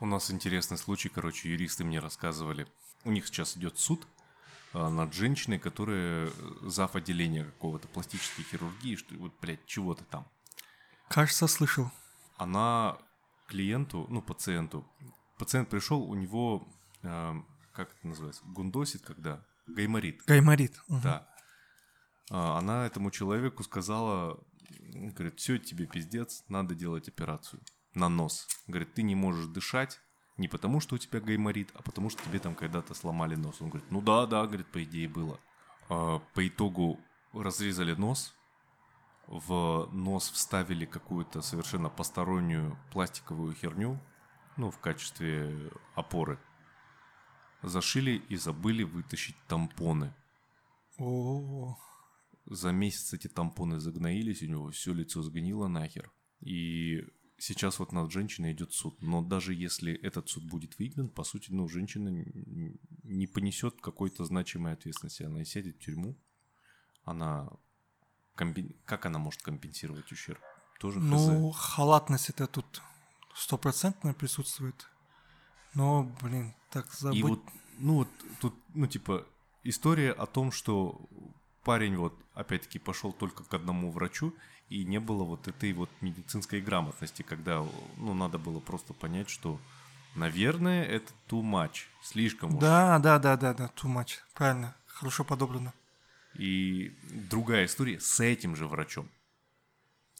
У 0.00 0.04
нас 0.04 0.30
интересный 0.30 0.76
случай, 0.76 1.08
короче, 1.08 1.48
юристы 1.48 1.84
мне 1.84 1.98
рассказывали. 1.98 2.66
У 3.04 3.10
них 3.10 3.26
сейчас 3.26 3.56
идет 3.56 3.78
суд 3.78 4.06
а, 4.74 4.90
над 4.90 5.14
женщиной, 5.14 5.58
которая 5.58 6.26
э, 6.26 6.30
зав. 6.60 6.94
отделения 6.94 7.44
какого-то 7.44 7.88
пластической 7.88 8.44
хирургии, 8.44 8.96
что 8.96 9.14
вот, 9.14 9.32
блядь, 9.40 9.64
чего-то 9.64 10.04
там. 10.04 10.26
Кажется, 11.08 11.46
слышал. 11.46 11.90
Она 12.36 12.98
клиенту, 13.48 14.06
ну, 14.10 14.20
пациенту, 14.22 14.86
пациент 15.38 15.68
пришел, 15.68 16.02
у 16.02 16.14
него, 16.14 16.68
а, 17.02 17.36
как 17.72 17.92
это 17.92 18.06
называется, 18.08 18.42
гундосит, 18.44 19.02
когда? 19.02 19.44
Гайморит. 19.66 20.22
Гайморит. 20.26 20.80
Мгм. 20.88 21.00
Да. 21.00 21.28
А, 22.30 22.58
Она 22.58 22.86
этому 22.86 23.10
человеку 23.10 23.62
сказала, 23.62 24.38
говорит, 24.80 25.38
все, 25.38 25.58
тебе 25.58 25.86
пиздец, 25.86 26.44
надо 26.48 26.74
делать 26.74 27.08
операцию 27.08 27.62
на 27.94 28.08
нос. 28.08 28.46
Говорит, 28.66 28.94
ты 28.94 29.02
не 29.02 29.14
можешь 29.14 29.46
дышать 29.46 30.00
не 30.36 30.48
потому, 30.48 30.80
что 30.80 30.96
у 30.96 30.98
тебя 30.98 31.20
гайморит, 31.20 31.70
а 31.74 31.82
потому, 31.82 32.10
что 32.10 32.22
тебе 32.22 32.38
там 32.40 32.54
когда-то 32.54 32.92
сломали 32.94 33.36
нос. 33.36 33.56
Он 33.60 33.70
говорит, 33.70 33.90
ну 33.90 34.02
да, 34.02 34.26
да, 34.26 34.46
говорит, 34.46 34.66
по 34.66 34.82
идее 34.84 35.08
было. 35.08 35.40
А, 35.88 36.18
По 36.34 36.46
итогу 36.46 37.00
разрезали 37.32 37.94
нос, 37.94 38.34
в 39.26 39.88
нос 39.92 40.30
вставили 40.30 40.84
какую-то 40.84 41.42
совершенно 41.42 41.88
постороннюю 41.88 42.78
пластиковую 42.92 43.54
херню, 43.54 44.00
ну, 44.56 44.70
в 44.70 44.78
качестве 44.78 45.70
опоры. 45.94 46.38
Зашили 47.62 48.22
и 48.28 48.36
забыли 48.36 48.84
вытащить 48.84 49.36
тампоны. 49.48 50.14
О, 50.98 51.76
За 52.46 52.70
месяц 52.70 53.12
эти 53.12 53.28
тампоны 53.28 53.80
загноились, 53.80 54.42
у 54.42 54.46
него 54.46 54.70
все 54.70 54.92
лицо 54.94 55.22
сгнило 55.22 55.66
нахер. 55.66 56.12
И 56.40 57.04
сейчас 57.38 57.78
вот 57.78 57.92
над 57.92 58.12
женщиной 58.12 58.52
идет 58.52 58.72
суд. 58.72 59.02
Но 59.02 59.22
даже 59.22 59.52
если 59.52 59.92
этот 59.92 60.28
суд 60.28 60.44
будет 60.44 60.78
выигран, 60.78 61.08
по 61.08 61.24
сути, 61.24 61.50
ну, 61.50 61.68
женщина 61.68 62.08
не 63.02 63.26
понесет 63.26 63.80
какой-то 63.80 64.24
значимой 64.24 64.72
ответственности. 64.72 65.24
Она 65.24 65.42
и 65.42 65.44
сядет 65.44 65.76
в 65.76 65.80
тюрьму. 65.80 66.16
Она... 67.02 67.50
компен- 68.36 68.74
Как 68.84 69.06
она 69.06 69.18
может 69.18 69.42
компенсировать 69.42 70.10
ущерб? 70.12 70.40
Тоже 70.78 71.00
хз. 71.00 71.04
ну, 71.04 71.50
халатность 71.50 72.30
это 72.30 72.46
тут 72.46 72.82
стопроцентно 73.34 74.14
присутствует. 74.14 74.86
Но, 75.74 76.04
блин, 76.22 76.54
так 76.70 76.90
забыть. 76.92 77.18
И 77.18 77.22
вот, 77.22 77.40
ну 77.78 77.94
вот 77.94 78.08
тут, 78.40 78.54
ну 78.74 78.86
типа, 78.86 79.26
история 79.64 80.12
о 80.12 80.26
том, 80.26 80.52
что 80.52 81.00
парень 81.64 81.96
вот, 81.96 82.14
опять-таки, 82.34 82.78
пошел 82.78 83.12
только 83.12 83.44
к 83.44 83.52
одному 83.54 83.90
врачу, 83.90 84.34
и 84.68 84.84
не 84.84 85.00
было 85.00 85.24
вот 85.24 85.48
этой 85.48 85.72
вот 85.72 85.90
медицинской 86.00 86.60
грамотности, 86.60 87.22
когда, 87.22 87.64
ну, 87.96 88.14
надо 88.14 88.38
было 88.38 88.60
просто 88.60 88.94
понять, 88.94 89.28
что, 89.28 89.60
наверное, 90.14 90.84
это 90.84 91.12
too 91.28 91.42
much, 91.42 91.86
слишком 92.02 92.54
уж. 92.54 92.60
Да, 92.60 92.98
да, 92.98 93.18
да, 93.18 93.36
да, 93.36 93.54
да, 93.54 93.66
too 93.76 93.92
much. 93.92 94.18
Правильно, 94.34 94.74
хорошо 94.86 95.24
подобрано. 95.24 95.72
И 96.38 96.96
другая 97.30 97.66
история 97.66 98.00
с 98.00 98.20
этим 98.20 98.56
же 98.56 98.66
врачом. 98.66 99.08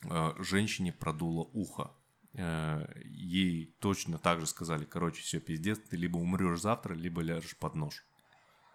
Э, 0.05 0.33
Женщине 0.39 0.93
продуло 0.93 1.49
ухо. 1.53 1.91
Э, 2.35 2.87
Ей 3.05 3.77
точно 3.81 4.19
так 4.19 4.41
же 4.41 4.47
сказали, 4.47 4.85
короче, 4.85 5.23
все, 5.23 5.41
пиздец, 5.41 5.79
ты 5.79 5.97
либо 5.97 6.19
умрешь 6.19 6.61
завтра, 6.61 6.95
либо 6.95 7.23
ляжешь 7.23 7.57
под 7.57 7.75
нож. 7.75 8.05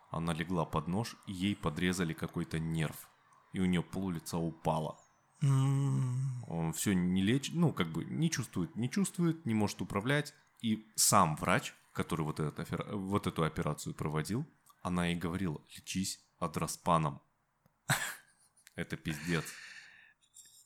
Она 0.10 0.34
легла 0.34 0.66
под 0.66 0.88
нож, 0.88 1.16
и 1.26 1.32
ей 1.32 1.56
подрезали 1.56 2.14
какой-то 2.14 2.60
нерв. 2.60 3.08
И 3.54 3.60
у 3.60 3.66
нее 3.66 3.82
пол 3.82 4.10
лица 4.10 4.38
упало. 4.38 5.00
Он 5.42 6.74
все 6.76 6.94
не 6.94 7.24
лечит, 7.24 7.56
ну, 7.56 7.74
как 7.74 7.92
бы 7.92 8.04
не 8.06 8.30
чувствует, 8.30 8.76
не 8.76 8.90
чувствует, 8.90 9.46
не 9.46 9.56
может 9.56 9.82
управлять. 9.82 10.34
И 10.62 10.86
сам 10.96 11.36
врач, 11.36 11.74
который 11.94 12.22
вот, 12.22 12.40
этот, 12.40 12.70
вот 12.92 13.26
эту 13.26 13.44
операцию 13.44 13.96
проводил, 13.96 14.46
она 14.84 15.08
ей 15.08 15.16
говорила, 15.16 15.60
лечись 15.76 16.20
адраспаном. 16.40 17.22
Это 18.76 18.98
пиздец. 18.98 19.46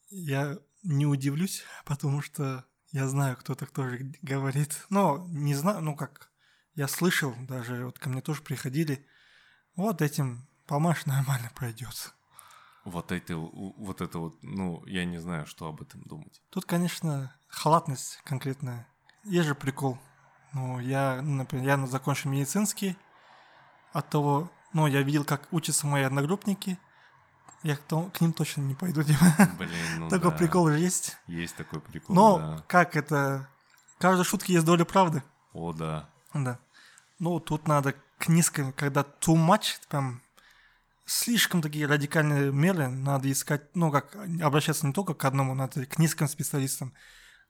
Я 0.09 0.57
не 0.83 1.05
удивлюсь, 1.05 1.63
потому 1.85 2.21
что 2.21 2.65
я 2.91 3.07
знаю, 3.07 3.35
кто 3.37 3.55
так 3.55 3.71
тоже 3.71 4.13
говорит. 4.21 4.85
Но 4.89 5.27
не 5.29 5.55
знаю, 5.55 5.81
ну 5.81 5.95
как, 5.95 6.31
я 6.75 6.87
слышал, 6.87 7.33
даже 7.47 7.85
вот 7.85 7.99
ко 7.99 8.09
мне 8.09 8.21
тоже 8.21 8.41
приходили. 8.41 9.05
Вот 9.75 10.01
этим 10.01 10.47
помашь 10.67 11.05
нормально 11.05 11.51
пройдет. 11.55 12.13
Вот 12.85 13.11
это, 13.11 13.35
вот 13.35 14.01
это 14.01 14.19
вот, 14.19 14.37
ну, 14.43 14.85
я 14.85 15.05
не 15.05 15.17
знаю, 15.17 15.47
что 15.47 15.67
об 15.67 15.81
этом 15.81 16.03
думать. 16.03 16.39
Тут, 16.51 16.65
конечно, 16.65 17.35
халатность 17.47 18.21
конкретная. 18.23 18.87
Есть 19.23 19.47
же 19.47 19.55
прикол. 19.55 19.97
Ну, 20.53 20.79
я, 20.79 21.21
например, 21.23 21.65
я 21.65 21.87
закончил 21.87 22.29
медицинский, 22.29 22.95
от 23.91 24.09
того, 24.09 24.51
ну, 24.73 24.85
я 24.87 25.01
видел, 25.01 25.25
как 25.25 25.51
учатся 25.51 25.87
мои 25.87 26.03
одногруппники, 26.03 26.77
я 27.63 27.75
к, 27.75 27.81
к 27.87 28.21
ним 28.21 28.33
точно 28.33 28.61
не 28.61 28.75
пойду. 28.75 29.01
Блин, 29.03 29.69
ну 29.97 30.09
Такой 30.09 30.31
да. 30.31 30.37
прикол 30.37 30.69
же 30.69 30.79
есть. 30.79 31.17
Есть 31.27 31.55
такой 31.55 31.79
прикол, 31.79 32.15
Но 32.15 32.37
да. 32.37 32.63
как 32.67 32.95
это... 32.95 33.49
В 33.95 34.01
каждой 34.01 34.25
шутке 34.25 34.53
есть 34.53 34.65
доля 34.65 34.85
правды. 34.85 35.23
О, 35.53 35.73
да. 35.73 36.09
Да. 36.33 36.59
Ну, 37.19 37.39
тут 37.39 37.67
надо 37.67 37.95
к 38.17 38.27
низким, 38.27 38.73
когда 38.73 39.01
too 39.01 39.35
much, 39.35 39.79
прям 39.89 40.21
слишком 41.05 41.61
такие 41.61 41.85
радикальные 41.85 42.51
меры, 42.51 42.87
надо 42.89 43.31
искать, 43.31 43.63
ну, 43.75 43.91
как 43.91 44.15
обращаться 44.41 44.85
не 44.85 44.93
только 44.93 45.13
к 45.13 45.23
одному, 45.23 45.53
надо 45.53 45.85
к 45.85 45.97
низким 45.97 46.27
специалистам. 46.27 46.93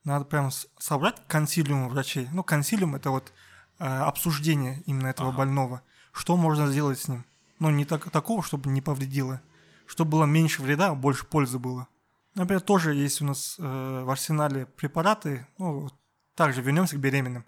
Надо 0.04 0.26
прям 0.26 0.52
собрать 0.78 1.16
консилиум 1.28 1.90
врачей. 1.90 2.30
Ну, 2.32 2.44
консилиум 2.44 2.96
это 2.96 3.10
вот 3.10 3.34
э, 3.80 3.86
обсуждение 3.86 4.84
именно 4.86 5.08
этого 5.08 5.30
Ага. 5.30 5.40
больного. 5.40 5.82
Что 6.12 6.38
можно 6.38 6.68
сделать 6.68 7.00
с 7.00 7.08
ним? 7.08 7.26
Ну, 7.60 7.72
не 7.72 7.86
так, 7.86 8.12
такого, 8.12 8.44
чтобы 8.44 8.70
не 8.70 8.82
повредило. 8.82 9.42
Чтобы 9.88 10.12
было 10.12 10.26
меньше 10.26 10.62
вреда, 10.62 10.90
а 10.90 10.96
больше 10.96 11.26
пользы 11.26 11.60
было. 11.60 11.88
Например, 12.34 12.62
тоже 12.62 12.94
есть 12.96 13.22
у 13.22 13.26
нас 13.26 13.56
э, 13.60 13.64
в 14.04 14.10
арсенале 14.10 14.66
препараты, 14.66 15.48
ну, 15.58 15.90
также 16.36 16.62
вернемся 16.62 16.98
к 16.98 17.00
беременным. 17.00 17.46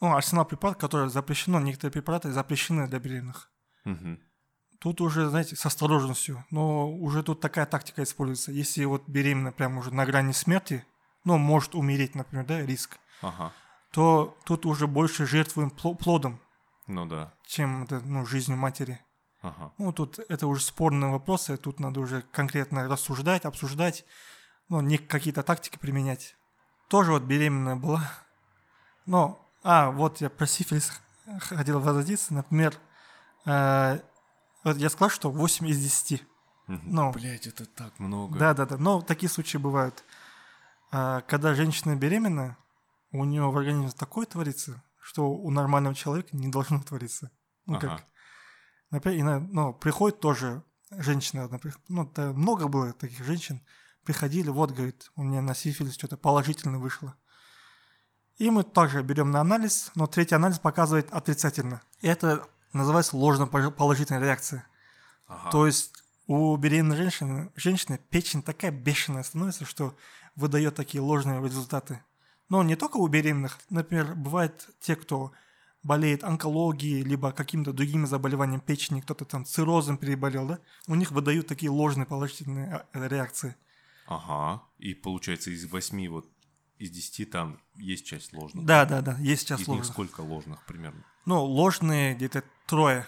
Ну, 0.00 0.14
арсенал 0.14 0.44
препаратов, 0.44 0.80
которые 0.80 1.10
запрещено, 1.10 1.60
некоторые 1.60 1.92
препараты 1.92 2.32
запрещены 2.32 2.88
для 2.88 2.98
беременных. 2.98 3.50
Мгм. 3.84 4.20
Тут 4.80 5.00
уже, 5.00 5.28
знаете, 5.28 5.56
с 5.56 5.66
осторожностью. 5.66 6.44
Но 6.50 6.90
уже 6.92 7.22
тут 7.22 7.40
такая 7.40 7.66
тактика 7.66 8.02
используется. 8.02 8.52
Если 8.52 8.84
вот 8.84 9.08
беременна 9.08 9.50
прям 9.52 9.76
уже 9.78 9.92
на 9.92 10.06
грани 10.06 10.32
смерти, 10.32 10.84
ну, 11.24 11.36
может 11.36 11.74
умереть, 11.74 12.14
например, 12.14 12.46
да, 12.46 12.60
риск, 12.64 12.98
Ага. 13.22 13.52
то 13.92 14.36
тут 14.44 14.66
уже 14.66 14.86
больше 14.86 15.26
жертвуем 15.26 15.68
пло- 15.70 15.96
плодом, 15.96 16.40
Ну 16.86 17.06
да. 17.06 17.34
чем 17.46 17.82
это, 17.84 18.00
ну, 18.00 18.24
жизнью 18.24 18.56
матери. 18.56 19.00
Ага. 19.40 19.72
Ну, 19.78 19.92
тут 19.92 20.18
это 20.28 20.46
уже 20.46 20.62
спорные 20.62 21.10
вопросы, 21.10 21.56
тут 21.56 21.80
надо 21.80 22.00
уже 22.00 22.22
конкретно 22.32 22.88
рассуждать, 22.88 23.44
обсуждать, 23.44 24.04
ну, 24.68 24.80
не 24.80 24.98
какие-то 24.98 25.42
тактики 25.42 25.78
применять. 25.78 26.36
Тоже 26.88 27.12
вот 27.12 27.22
беременная 27.22 27.76
была. 27.76 28.02
Но, 29.06 29.46
а, 29.62 29.90
вот 29.90 30.20
я 30.20 30.30
про 30.30 30.46
сифилис 30.46 30.92
хотел 31.38 31.80
возразиться, 31.80 32.34
например, 32.34 32.74
э, 33.46 34.00
вот 34.64 34.76
я 34.76 34.90
сказал, 34.90 35.10
что 35.10 35.30
8 35.30 35.66
из 35.68 35.78
10. 35.78 36.22
Мгм. 36.66 36.82
Ну, 36.84 37.12
Блять, 37.12 37.46
это 37.46 37.64
так 37.64 37.98
много. 37.98 38.38
Да, 38.38 38.54
да, 38.54 38.66
да. 38.66 38.76
Но 38.76 39.00
такие 39.00 39.30
случаи 39.30 39.56
бывают. 39.56 40.04
А, 40.90 41.22
когда 41.22 41.54
женщина 41.54 41.96
беременна, 41.96 42.56
у 43.12 43.24
нее 43.24 43.50
в 43.50 43.56
организме 43.56 43.90
такое 43.90 44.26
творится, 44.26 44.82
что 45.00 45.30
у 45.30 45.50
нормального 45.50 45.94
человека 45.94 46.28
не 46.32 46.48
должно 46.48 46.80
твориться. 46.82 47.30
Ну, 47.66 47.76
Ага. 47.76 47.88
как, 47.88 48.06
например, 48.90 49.40
ну, 49.40 49.72
приходит 49.72 50.20
тоже 50.20 50.62
женщина, 50.90 51.48
например, 51.48 51.78
ну, 51.88 52.10
много 52.34 52.68
было 52.68 52.92
таких 52.92 53.24
женщин, 53.24 53.62
приходили, 54.04 54.48
вот, 54.48 54.70
говорит, 54.70 55.10
у 55.16 55.22
меня 55.22 55.42
на 55.42 55.54
сифилис 55.54 55.94
что-то 55.94 56.16
положительно 56.16 56.78
вышло. 56.78 57.14
И 58.38 58.50
мы 58.50 58.62
также 58.62 59.02
берем 59.02 59.30
на 59.30 59.40
анализ, 59.40 59.90
но 59.94 60.06
третий 60.06 60.34
анализ 60.34 60.58
показывает 60.58 61.12
отрицательно. 61.12 61.82
И 62.00 62.06
это 62.06 62.46
называется 62.72 63.16
ложно-положительная 63.16 64.22
реакция. 64.22 64.66
Ага. 65.26 65.50
То 65.50 65.66
есть 65.66 66.04
у 66.26 66.56
беременной 66.56 66.96
женщины, 66.96 67.50
женщины 67.56 67.98
печень 68.10 68.42
такая 68.42 68.70
бешеная 68.70 69.24
становится, 69.24 69.64
что 69.64 69.96
выдает 70.36 70.76
такие 70.76 71.00
ложные 71.02 71.42
результаты. 71.42 72.00
Но 72.48 72.62
не 72.62 72.76
только 72.76 72.98
у 72.98 73.08
беременных. 73.08 73.58
Например, 73.70 74.14
бывает 74.14 74.70
те, 74.80 74.94
кто 74.94 75.32
болеет 75.82 76.24
онкологией, 76.24 77.02
либо 77.02 77.32
каким-то 77.32 77.72
другими 77.72 78.04
заболеваниями 78.06 78.60
печени, 78.60 79.00
кто-то 79.00 79.24
там 79.24 79.44
циррозом 79.44 79.96
переболел, 79.96 80.46
да? 80.46 80.58
У 80.86 80.94
них 80.94 81.10
выдают 81.12 81.46
такие 81.46 81.70
ложные 81.70 82.06
положительные 82.06 82.84
а, 82.92 83.06
реакции. 83.08 83.56
Ага. 84.06 84.62
И 84.78 84.94
получается, 84.94 85.50
из 85.50 85.66
восьми 85.70 86.08
вот 86.08 86.28
из 86.78 86.90
десяти 86.90 87.24
там 87.24 87.60
есть 87.76 88.06
часть 88.06 88.32
ложных. 88.32 88.64
Да, 88.64 88.84
да, 88.84 89.00
да, 89.02 89.16
есть 89.18 89.42
сейчас 89.42 89.60
Из 89.60 89.68
них 89.68 89.78
ложных. 89.78 89.92
сколько 89.92 90.20
ложных 90.22 90.64
примерно? 90.66 91.04
Ну, 91.26 91.42
ложные 91.44 92.14
где-то 92.14 92.42
трое. 92.66 93.06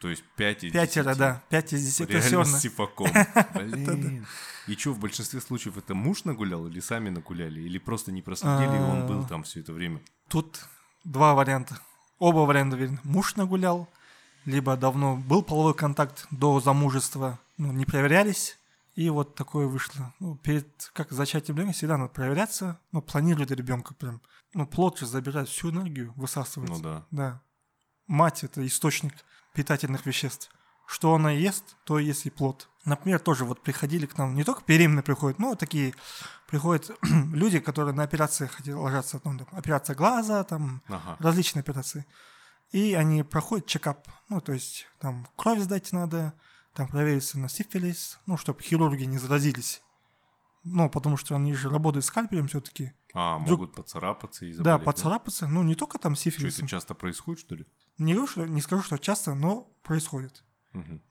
То 0.00 0.08
есть 0.08 0.22
пять 0.36 0.62
из 0.62 0.72
Пятеро, 0.72 1.06
10. 1.08 1.18
да. 1.18 1.42
Пять 1.48 1.72
из 1.72 1.84
десяти. 1.84 2.04
Это 2.04 2.12
Реально 2.12 2.28
всё 2.28 2.44
с 2.44 2.46
равно. 2.46 2.58
сифаком. 2.60 3.10
Блин. 3.54 4.26
И 4.68 4.74
что, 4.76 4.92
в 4.92 5.00
большинстве 5.00 5.40
случаев 5.40 5.76
это 5.76 5.94
муж 5.94 6.24
нагулял 6.24 6.66
или 6.68 6.78
сами 6.80 7.08
нагуляли? 7.10 7.60
Или 7.60 7.78
просто 7.78 8.12
не 8.12 8.22
проследили, 8.22 8.76
и 8.76 8.80
он 8.80 9.06
был 9.08 9.20
А. 9.24 9.28
там 9.28 9.42
все 9.42 9.60
это 9.60 9.72
время? 9.72 10.00
Тут 10.28 10.60
два 11.08 11.34
варианта. 11.34 11.78
Оба 12.18 12.40
варианта 12.40 12.76
верны. 12.76 12.98
Муж 13.02 13.36
нагулял, 13.36 13.88
либо 14.44 14.76
давно 14.76 15.16
был 15.16 15.42
половой 15.42 15.74
контакт 15.74 16.26
до 16.30 16.60
замужества, 16.60 17.38
ну, 17.56 17.72
не 17.72 17.84
проверялись, 17.84 18.58
и 18.94 19.08
вот 19.10 19.34
такое 19.34 19.66
вышло. 19.66 20.12
Ну, 20.20 20.36
перед 20.36 20.90
как 20.92 21.12
зачатием 21.12 21.56
ребенка 21.56 21.72
всегда 21.72 21.96
надо 21.96 22.12
проверяться, 22.12 22.78
ну, 22.92 23.00
планировать 23.00 23.50
ребенка 23.50 23.94
прям. 23.94 24.20
Ну, 24.54 24.66
плод 24.66 24.98
же 24.98 25.06
забирает 25.06 25.48
всю 25.48 25.70
энергию, 25.70 26.12
высасывает. 26.16 26.70
Ну 26.70 26.80
да. 26.80 27.06
Да. 27.10 27.42
Мать– 28.06 28.42
это 28.44 28.66
источник 28.66 29.14
питательных 29.52 30.06
веществ. 30.06 30.50
Что 30.90 31.14
она 31.14 31.30
ест, 31.32 31.76
то 31.84 31.98
есть 31.98 32.24
и 32.24 32.30
плод. 32.30 32.70
Например, 32.86 33.18
тоже 33.20 33.44
вот 33.44 33.62
приходили 33.62 34.06
к 34.06 34.16
нам, 34.16 34.34
не 34.34 34.42
только 34.42 34.62
беременные 34.66 35.02
приходят, 35.02 35.38
но 35.38 35.54
такие 35.54 35.92
приходят 36.46 36.90
люди, 37.02 37.58
которые 37.60 37.94
на 37.94 38.02
операции 38.04 38.46
хотели 38.46 38.72
ложаться, 38.74 39.20
ну, 39.22 39.36
там, 39.36 39.46
операция 39.52 39.94
глаза, 39.94 40.42
там, 40.44 40.82
Ага. 40.88 41.16
различные 41.18 41.60
операции. 41.60 42.06
И 42.72 42.94
они 42.94 43.22
проходят 43.22 43.66
чекап, 43.66 44.08
ну, 44.30 44.40
то 44.40 44.52
есть 44.54 44.86
там 44.98 45.28
кровь 45.36 45.60
сдать 45.60 45.92
надо, 45.92 46.32
там 46.72 46.88
провериться 46.88 47.38
на 47.38 47.50
сифилис, 47.50 48.18
ну, 48.24 48.38
чтобы 48.38 48.62
хирурги 48.62 49.04
не 49.04 49.18
заразились. 49.18 49.82
Ну, 50.64 50.88
потому 50.88 51.18
что 51.18 51.36
они 51.36 51.52
же 51.52 51.68
работают 51.68 52.06
скальпелем 52.06 52.48
все-таки. 52.48 52.92
А, 53.12 53.36
Вдруг- 53.38 53.60
могут 53.60 53.76
поцарапаться 53.76 54.46
и 54.46 54.52
Да, 54.52 54.56
заболеть. 54.56 54.84
поцарапаться, 54.86 55.46
ну, 55.48 55.62
не 55.62 55.74
только 55.74 55.98
там 55.98 56.14
Что 56.14 56.24
сифилис. 56.24 56.58
это 56.58 56.66
часто 56.66 56.94
происходит, 56.94 57.40
что 57.40 57.54
ли? 57.56 57.66
Не, 57.98 58.14
говорю, 58.14 58.26
что, 58.30 58.46
не 58.46 58.60
скажу, 58.62 58.82
что 58.82 58.96
часто, 58.98 59.34
но 59.34 59.62
происходит. 59.82 60.44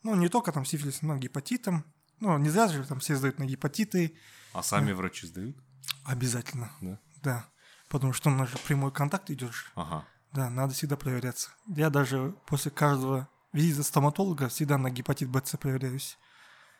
Ну, 0.03 0.15
не 0.15 0.29
только 0.29 0.51
там 0.51 0.65
сифилис, 0.65 1.01
но 1.01 1.17
гепатитом. 1.17 1.83
Ну, 2.19 2.37
не 2.37 2.49
зря 2.49 2.67
же 2.67 2.83
там 2.85 2.99
все 2.99 3.15
сдают 3.15 3.39
на 3.39 3.45
гепатиты. 3.45 4.17
А 4.53 4.63
сами 4.63 4.91
врачи 4.91 5.27
сдают? 5.27 5.55
Обязательно. 6.03 6.71
Да. 6.81 6.99
Да. 7.23 7.45
Потому 7.89 8.13
что 8.13 8.29
у 8.29 8.33
нас 8.33 8.49
же 8.49 8.57
прямой 8.57 8.91
контакт 8.91 9.29
идет. 9.29 9.51
Ага. 9.75 10.05
Да, 10.33 10.49
надо 10.49 10.73
всегда 10.73 10.97
проверяться. 10.97 11.51
Я 11.67 11.89
даже 11.89 12.35
после 12.45 12.71
каждого 12.71 13.27
визита 13.53 13.83
стоматолога 13.83 14.49
всегда 14.49 14.77
на 14.77 14.89
гепатит 14.89 15.29
БЦ 15.29 15.57
проверяюсь. 15.59 16.17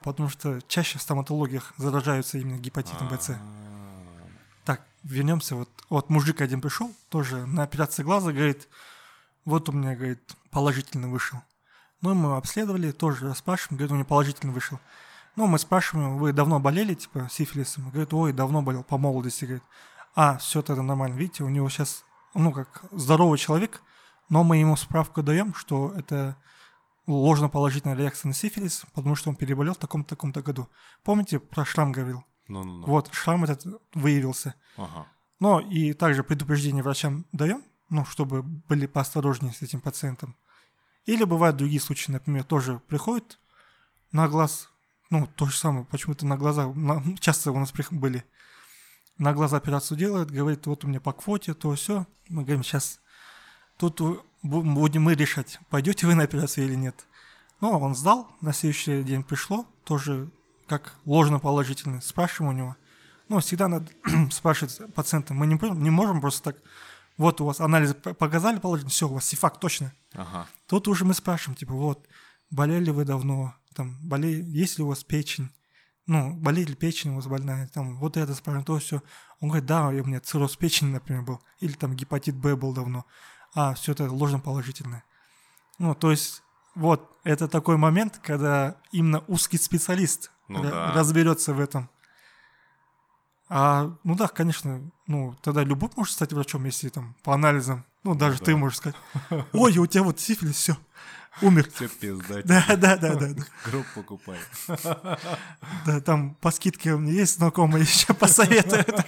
Потому 0.01 0.29
что 0.29 0.61
чаще 0.67 0.99
в 0.99 1.01
стоматологиях 1.01 1.73
заражаются 1.77 2.37
именно 2.37 2.57
гепатитом 2.57 3.07
БЦ. 3.07 3.31
А, 3.31 4.27
Так, 4.65 4.85
вернемся. 5.03 5.55
Вот, 5.55 5.69
вот 5.89 6.09
мужик 6.09 6.41
один 6.41 6.61
пришел, 6.61 6.93
тоже 7.09 7.45
на 7.47 7.63
операции 7.63 8.03
глаза, 8.03 8.31
говорит, 8.31 8.67
вот 9.45 9.69
у 9.69 9.71
меня, 9.71 9.95
говорит, 9.95 10.35
положительно 10.51 11.07
вышел. 11.09 11.39
Ну, 12.01 12.13
мы 12.13 12.27
его 12.27 12.37
обследовали, 12.37 12.91
тоже 12.91 13.33
спрашиваем, 13.33 13.77
говорит, 13.77 13.91
у 13.91 13.95
меня 13.95 14.05
положительно 14.05 14.53
вышел. 14.53 14.79
Ну, 15.35 15.47
мы 15.47 15.59
спрашиваем, 15.59 16.17
вы 16.17 16.33
давно 16.33 16.59
болели, 16.59 16.93
типа, 16.93 17.27
сифилисом? 17.29 17.89
Говорит, 17.89 18.13
ой, 18.13 18.33
давно 18.33 18.61
болел, 18.61 18.83
по 18.83 18.97
молодости, 18.97 19.45
говорит. 19.45 19.63
А, 20.15 20.37
все 20.37 20.61
тогда 20.61 20.81
нормально, 20.81 21.15
видите, 21.15 21.43
у 21.43 21.49
него 21.49 21.69
сейчас, 21.69 22.03
ну, 22.33 22.51
как 22.51 22.85
здоровый 22.91 23.37
человек, 23.37 23.81
но 24.29 24.43
мы 24.43 24.57
ему 24.57 24.75
справку 24.75 25.21
даем, 25.21 25.53
что 25.53 25.93
это 25.95 26.37
ложно-положительная 27.07 27.95
реакция 27.95 28.29
на 28.29 28.33
сифилис, 28.33 28.85
потому 28.93 29.15
что 29.15 29.29
он 29.29 29.35
переболел 29.35 29.73
в 29.73 29.77
таком-то, 29.77 30.09
таком-то 30.09 30.41
году. 30.41 30.69
Помните, 31.03 31.39
про 31.39 31.65
шрам 31.65 31.91
говорил? 31.91 32.25
Ну-ну-ну. 32.47 32.85
Вот, 32.85 33.13
шрам 33.13 33.43
этот 33.43 33.65
выявился. 33.93 34.55
Ага. 34.75 35.07
Но 35.39 35.59
и 35.59 35.93
также 35.93 36.23
предупреждение 36.23 36.83
врачам 36.83 37.25
даем, 37.31 37.63
ну, 37.89 38.05
чтобы 38.05 38.41
были 38.41 38.87
поосторожнее 38.87 39.53
с 39.53 39.61
этим 39.61 39.81
пациентом. 39.81 40.35
Или 41.07 41.23
бывают 41.23 41.55
другие 41.55 41.79
случаи, 41.79 42.11
например, 42.11 42.43
тоже 42.43 42.81
приходит 42.87 43.39
на 44.11 44.27
глаз, 44.27 44.69
ну, 45.09 45.25
то 45.25 45.45
же 45.45 45.57
самое, 45.57 45.85
почему-то 45.85 46.25
на 46.25 46.37
глаза, 46.37 46.67
на- 46.67 47.17
часто 47.19 47.51
у 47.51 47.57
нас 47.57 47.73
были, 47.91 48.25
на 49.17 49.33
глаза 49.33 49.57
операцию 49.57 49.97
делают, 49.97 50.29
говорит, 50.29 50.67
вот 50.67 50.83
у 50.83 50.87
меня 50.87 50.99
по 50.99 51.13
квоте, 51.13 51.53
то 51.53 51.73
все. 51.73 52.05
Мы 52.27 52.43
говорим, 52.43 52.61
сейчас 52.61 52.99
тут 53.77 54.01
будем 54.43 55.03
мы 55.03 55.15
решать, 55.15 55.59
пойдете 55.69 56.05
вы 56.05 56.13
на 56.13 56.23
операцию 56.23 56.65
или 56.65 56.75
нет. 56.75 57.07
Ну, 57.61 57.71
он 57.71 57.95
сдал, 57.95 58.29
на 58.41 58.51
следующий 58.53 59.01
день 59.01 59.23
пришло, 59.23 59.65
тоже 59.85 60.29
как 60.67 60.93
ложно-положительно, 61.05 62.01
спрашиваем 62.01 62.53
у 62.53 62.57
него. 62.57 62.75
Ну, 63.29 63.39
всегда 63.39 63.69
надо 63.69 63.89
спрашивать 64.31 64.93
пациента. 64.93 65.33
Мы 65.33 65.47
не, 65.47 65.57
не 65.79 65.89
можем 65.89 66.19
просто 66.19 66.51
так, 66.51 66.61
вот 67.17 67.41
у 67.41 67.45
вас 67.45 67.59
анализы 67.59 67.93
показали 67.93 68.59
положительно, 68.59 68.91
все, 68.91 69.07
у 69.07 69.13
вас 69.13 69.25
сифак 69.25 69.59
точно. 69.59 69.93
Ага. 70.13 70.47
Тут 70.67 70.87
уже 70.87 71.03
мы 71.05 71.13
спрашиваем, 71.13 71.57
типа, 71.57 71.73
вот, 71.73 72.07
болели 72.49 72.91
вы 72.91 73.05
давно, 73.05 73.55
там, 73.75 73.97
болеет, 74.01 74.45
есть 74.45 74.77
ли 74.77 74.83
у 74.83 74.87
вас 74.87 75.03
печень, 75.03 75.49
ну, 76.05 76.33
болеет 76.33 76.69
ли 76.69 76.75
печень 76.75 77.11
у 77.11 77.15
вас 77.15 77.27
больная, 77.27 77.67
там, 77.67 77.97
вот 77.97 78.17
это 78.17 78.33
спрашиваем, 78.33 78.65
то 78.65 78.77
все. 78.79 79.01
Он 79.41 79.49
говорит, 79.49 79.67
да, 79.67 79.87
у 79.87 79.91
меня 79.91 80.19
цирроз 80.19 80.55
печени, 80.55 80.91
например, 80.91 81.23
был, 81.23 81.41
или 81.59 81.73
там 81.73 81.95
гепатит 81.95 82.35
Б 82.35 82.55
был 82.55 82.73
давно. 82.73 83.05
А, 83.53 83.73
все 83.73 83.91
это 83.91 84.09
ложно 84.09 84.39
положительное. 84.39 85.03
Ну, 85.79 85.95
то 85.95 86.11
есть, 86.11 86.43
вот, 86.75 87.17
это 87.23 87.47
такой 87.47 87.77
момент, 87.77 88.19
когда 88.23 88.77
именно 88.91 89.23
узкий 89.27 89.57
специалист 89.57 90.31
Ну 90.47 90.63
да. 90.63 90.93
разберется 90.93 91.53
в 91.53 91.59
этом. 91.59 91.89
А, 93.49 93.95
ну 94.03 94.15
да, 94.15 94.27
конечно, 94.27 94.81
ну, 95.07 95.35
тогда 95.41 95.63
любой 95.63 95.89
может 95.95 96.13
стать 96.13 96.33
врачом, 96.33 96.65
если 96.65 96.89
там 96.89 97.15
по 97.23 97.33
анализам, 97.33 97.85
ну, 98.03 98.13
даже 98.13 98.39
ты 98.39 98.51
да. 98.51 98.57
можешь 98.57 98.79
сказать, 98.79 98.97
ой, 99.53 99.77
у 99.77 99.85
тебя 99.85 100.03
вот 100.03 100.19
сифилис, 100.19 100.55
все, 100.55 100.77
умер. 101.41 101.69
Все 101.73 101.87
пизда. 101.87 102.41
Да, 102.43 102.65
да, 102.75 102.97
да, 102.97 103.15
да. 103.15 103.29
Гроб 103.65 103.85
покупай. 103.95 104.39
Да, 105.85 106.01
там 106.01 106.35
по 106.35 106.51
скидке 106.51 106.93
у 106.93 106.99
меня 106.99 107.13
есть 107.13 107.37
знакомые, 107.37 107.83
еще 107.83 108.13
посоветуют. 108.13 109.05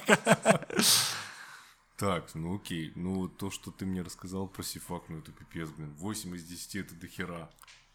Так, 1.98 2.34
ну 2.34 2.56
окей. 2.56 2.94
Ну, 2.96 3.28
то, 3.28 3.52
что 3.52 3.72
ты 3.72 3.86
мне 3.86 4.02
рассказал 4.02 4.48
про 4.48 4.64
сифак, 4.64 5.04
ну 5.10 5.18
это 5.18 5.34
пипец, 5.34 5.70
блин. 5.70 5.94
8 5.98 6.34
из 6.36 6.46
10 6.46 6.76
это 6.78 6.96
дохера. 6.96 7.50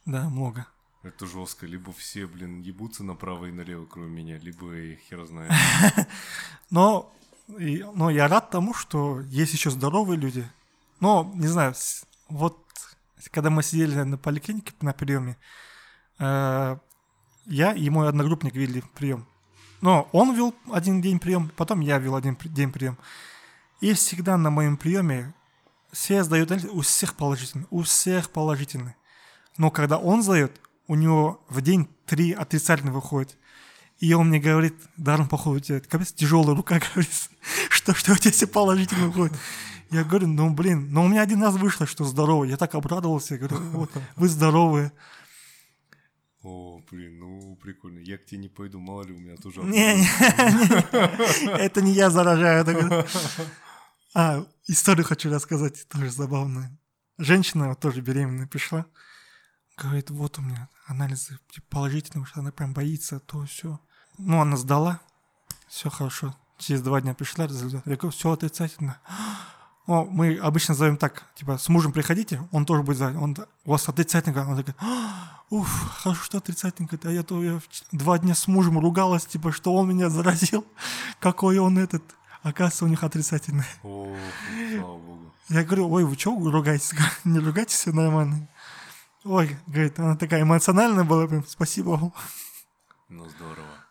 Да, 0.05 0.29
много. 0.29 0.67
Это 1.05 1.27
жестко. 1.27 1.67
Либо 1.67 1.93
все, 1.93 2.27
блин, 2.27 2.63
ебутся 2.63 3.05
направо 3.05 3.47
и 3.47 3.53
налево, 3.53 3.85
кроме 3.87 4.09
меня, 4.09 4.39
либо 4.39 4.75
и 4.75 4.97
хер 4.97 5.25
знает. 5.27 5.53
Но, 6.71 7.13
и- 7.59 7.85
но 7.95 8.09
я 8.11 8.27
рад 8.27 8.51
тому, 8.51 8.73
что 8.75 9.21
есть 9.21 9.53
еще 9.53 9.71
здоровые 9.71 10.19
люди. 10.19 10.49
Но, 11.01 11.31
не 11.35 11.47
знаю, 11.47 11.75
вот 12.29 12.59
когда 13.31 13.51
мы 13.51 13.63
сидели 13.63 14.03
на 14.03 14.17
поликлинике 14.17 14.73
на 14.81 14.93
приеме, 14.95 15.37
э, 16.19 16.79
я 17.47 17.73
и 17.75 17.91
мой 17.91 18.09
одногруппник 18.09 18.55
вели 18.55 18.83
прием. 18.95 19.27
Но 19.83 20.09
он 20.13 20.35
вел 20.35 20.55
один 20.73 21.03
день 21.03 21.19
прием, 21.19 21.51
потом 21.57 21.81
я 21.81 21.99
вел 21.99 22.17
один 22.17 22.39
день 22.45 22.73
прием. 22.73 22.97
И 23.81 23.93
всегда 23.93 24.39
на 24.39 24.49
моем 24.51 24.79
приеме 24.79 25.35
все 25.93 26.25
сдают, 26.25 26.51
у 26.51 26.81
всех 26.81 27.15
положительный, 27.15 27.67
у 27.71 27.83
всех 27.83 28.31
положительный. 28.31 28.95
Но 29.59 29.71
когда 29.71 29.99
он 29.99 30.23
сдает, 30.23 30.59
у 30.87 30.95
него 30.95 31.45
в 31.49 31.61
день 31.61 31.89
три 32.07 32.33
отрицательных 32.33 32.95
выходит. 32.95 33.37
И 33.99 34.13
он 34.13 34.29
мне 34.29 34.41
говорит, 34.41 34.75
Даром, 34.97 35.29
походу, 35.29 35.57
у 35.57 35.61
тебя 35.61 35.81
капец 35.81 36.13
тяжелая 36.13 36.57
рука, 36.57 36.81
говорит, 36.95 37.11
что, 37.71 37.95
что 37.95 38.13
у 38.13 38.17
тебя 38.17 38.33
все 38.33 38.47
положительно 38.47 39.07
выходит. 39.07 39.37
Я 39.91 40.03
говорю, 40.03 40.27
ну, 40.27 40.51
блин, 40.51 40.93
но 40.93 41.05
у 41.05 41.09
меня 41.09 41.23
один 41.23 41.43
раз 41.43 41.55
вышло, 41.55 41.87
что 41.87 42.05
здорово. 42.05 42.45
Я 42.45 42.57
так 42.57 42.75
обрадовался, 42.75 43.35
я 43.35 43.41
говорю, 43.41 43.59
вот, 43.71 43.91
вы 44.17 44.29
здоровые. 44.29 44.93
О, 46.43 46.83
блин, 46.91 47.19
ну 47.19 47.57
прикольно. 47.57 48.01
Я 48.01 48.19
к 48.19 48.27
тебе 48.27 48.39
не 48.43 48.49
пойду, 48.49 48.79
мало 48.79 49.03
ли 49.03 49.15
у 49.15 49.19
меня 49.19 49.37
тоже... 49.37 49.63
Не, 49.63 49.95
не, 49.95 50.03
не, 50.03 51.59
это 51.59 51.81
не 51.81 51.93
я 51.93 52.11
заражаю. 52.11 52.67
это. 52.67 53.07
А, 54.15 54.45
историю 54.67 55.07
хочу 55.07 55.31
рассказать, 55.31 55.89
тоже 55.89 56.11
забавную. 56.11 56.77
Женщина 57.17 57.75
тоже 57.75 58.01
беременная 58.01 58.47
пришла, 58.47 58.85
говорит, 59.77 60.11
вот 60.11 60.39
у 60.39 60.43
меня 60.43 60.69
анализы 60.87 61.39
типа, 61.51 61.67
положительные, 61.71 62.11
потому 62.11 62.27
что 62.27 62.41
она 62.41 62.53
прям 62.53 62.73
боится, 62.73 63.21
то 63.21 63.45
все. 63.45 63.81
Ну, 64.19 64.41
она 64.41 64.57
сдала, 64.57 65.01
все 65.69 65.91
хорошо. 65.91 66.35
Через 66.59 66.83
два 66.83 67.01
дня 67.01 67.15
пришла 67.15 67.47
результат. 67.47 67.83
Я 67.87 67.97
говорю, 67.97 68.11
все 68.11 68.31
отрицательно. 68.31 68.99
О, 69.87 70.05
мы 70.05 70.39
обычно 70.39 70.75
зовем 70.75 70.97
так, 70.97 71.25
типа, 71.35 71.59
с 71.59 71.69
мужем 71.69 71.93
приходите, 71.93 72.41
он 72.53 72.65
тоже 72.65 72.83
будет 72.83 72.97
звать. 72.97 73.17
Он, 73.17 73.37
у 73.67 73.71
вас 73.71 73.87
отрицательно. 73.87 74.49
Он 74.49 74.57
такой, 74.57 74.75
«А, 74.79 75.43
уф, 75.51 75.69
хорошо, 75.99 76.23
что 76.23 76.39
отрицательно. 76.39 76.89
Говорит, 76.89 77.07
а 77.07 77.13
я 77.13 77.23
то 77.23 77.43
я 77.43 77.61
два 77.93 78.19
дня 78.19 78.35
с 78.35 78.47
мужем 78.47 78.79
ругалась, 78.79 79.27
типа, 79.27 79.53
что 79.53 79.75
он 79.75 79.89
меня 79.89 80.09
заразил. 80.09 80.65
Какой 81.21 81.59
он 81.59 81.79
этот. 81.79 82.03
Оказывается, 82.43 82.85
у 82.85 82.89
них 82.89 83.03
отрицательный. 83.05 83.67
О, 83.83 84.17
слава 84.71 84.99
богу. 84.99 85.33
Я 85.51 85.65
говорю, 85.65 85.91
ой, 85.91 86.05
вы 86.05 86.17
чего 86.17 86.51
ругаетесь? 86.51 86.93
Не 87.25 87.39
ругайтесь, 87.39 87.75
все 87.75 87.93
нормально. 87.93 88.49
Ой, 89.25 89.57
говорит, 89.67 89.99
она 89.99 90.17
такая 90.17 90.43
эмоциональная 90.43 91.05
была, 91.05 91.27
прям, 91.27 91.45
спасибо 91.47 91.91
вам. 91.91 92.15
Ну, 93.09 93.29
здорово. 93.29 93.87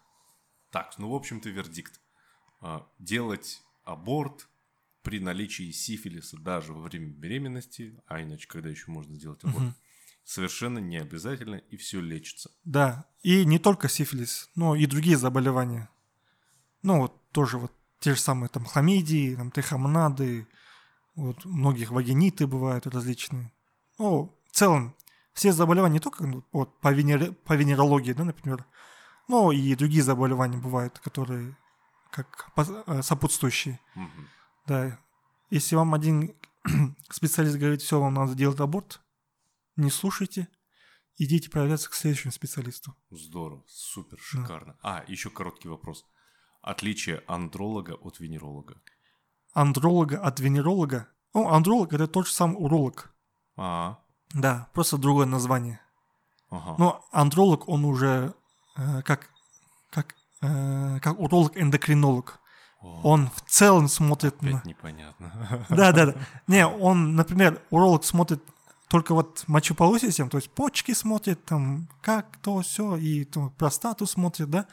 Так, 0.71 0.93
ну, 0.99 1.09
в 1.09 1.15
общем-то, 1.15 1.49
вердикт. 1.49 1.99
А, 2.61 2.87
Делать 2.99 3.63
аборт 3.83 4.47
при 5.01 5.19
наличии 5.19 5.71
сифилиса 5.71 6.37
даже 6.37 6.73
во 6.73 6.81
время 6.81 7.07
беременности, 7.07 7.99
а 8.05 8.21
иначе 8.21 8.47
когда 8.47 8.69
еще 8.69 8.91
можно 8.91 9.15
сделать 9.15 9.43
аборт, 9.43 9.75
совершенно 10.23 10.79
не 10.79 10.97
обязательно, 10.97 11.55
и 11.55 11.77
все 11.77 11.99
лечится. 11.99 12.51
Да, 12.63 13.05
и 13.23 13.43
не 13.43 13.59
только 13.59 13.89
сифилис, 13.89 14.49
но 14.55 14.75
и 14.75 14.85
другие 14.85 15.17
заболевания. 15.17 15.89
Ну, 16.83 16.99
вот 16.99 17.31
тоже 17.31 17.57
вот 17.57 17.71
те 17.99 18.13
же 18.13 18.19
самые 18.19 18.49
там 18.49 18.65
хламидии, 18.65 19.35
там 19.35 19.49
трихомонады, 19.49 20.47
вот 21.15 21.43
многих 21.43 21.91
вагиниты 21.91 22.45
бывают 22.47 22.85
различные. 22.87 23.51
Ну, 23.97 24.37
в 24.47 24.55
целом, 24.55 24.95
все 25.33 25.51
заболевания 25.51 25.95
не 25.95 25.99
только 25.99 26.25
ну, 26.25 26.43
вот, 26.51 26.79
по, 26.79 26.91
венер... 26.93 27.33
по 27.33 27.53
венерологии, 27.53 28.13
да, 28.13 28.23
например, 28.23 28.65
но 29.27 29.51
и 29.51 29.75
другие 29.75 30.03
заболевания 30.03 30.57
бывают, 30.57 30.99
которые 30.99 31.57
как 32.11 32.51
э, 32.55 33.01
сопутствующие. 33.01 33.79
Мгм. 33.95 34.29
Да. 34.67 34.99
Если 35.49 35.75
вам 35.75 35.93
один 35.93 36.35
специалист 37.09 37.57
говорит, 37.57 37.81
все, 37.81 37.99
вам 37.99 38.13
надо 38.13 38.35
делать 38.35 38.59
аборт, 38.59 39.01
не 39.75 39.89
слушайте, 39.89 40.47
идите 41.17 41.49
проверяться 41.49 41.89
к 41.89 41.93
следующему 41.93 42.31
специалисту. 42.31 42.95
Здорово, 43.09 43.63
супер, 43.67 44.19
шикарно. 44.19 44.77
А, 44.83 45.03
еще 45.07 45.29
короткий 45.29 45.67
вопрос. 45.67 46.05
Отличие 46.61 47.23
андролога 47.27 47.95
от 47.95 48.19
венеролога. 48.19 48.81
Андролога 49.53 50.21
от 50.21 50.39
венеролога. 50.39 51.09
Ну, 51.33 51.49
андролог 51.49 51.93
это 51.93 52.07
тот 52.07 52.27
же 52.27 52.33
самый 52.33 52.55
уролог. 52.55 53.11
А, 53.55 54.02
Да, 54.33 54.67
просто 54.73 54.97
другое 54.97 55.25
название. 55.25 55.79
ага. 56.49 56.75
Но 56.77 57.05
андролог, 57.11 57.67
он 57.69 57.85
уже 57.85 58.33
э, 58.75 59.01
как, 59.03 59.29
как, 59.91 60.15
э, 60.41 60.99
как 61.01 61.19
уролог-эндокринолог. 61.19 62.39
О, 62.81 63.01
Он 63.03 63.29
в 63.29 63.41
целом 63.47 63.87
смотрит 63.87 64.41
на... 64.41 64.49
опять 64.49 64.65
непонятно. 64.65 65.65
Да, 65.69 65.91
да, 65.91 66.07
да. 66.07 66.15
Не, 66.47 66.67
он, 66.67 67.15
например, 67.15 67.61
уролог 67.69 68.03
смотрит 68.03 68.43
только 68.89 69.13
вот 69.13 69.43
мочеполовую 69.47 69.99
систему, 69.99 70.29
то 70.29 70.37
есть 70.37 70.51
почки 70.51 70.93
смотрит, 70.93 71.43
там, 71.45 71.87
как 72.01 72.37
то, 72.37 72.61
все, 72.61 72.95
и 72.95 73.23
то, 73.25 73.51
простату 73.57 74.05
смотрит, 74.05 74.49
да. 74.49 74.67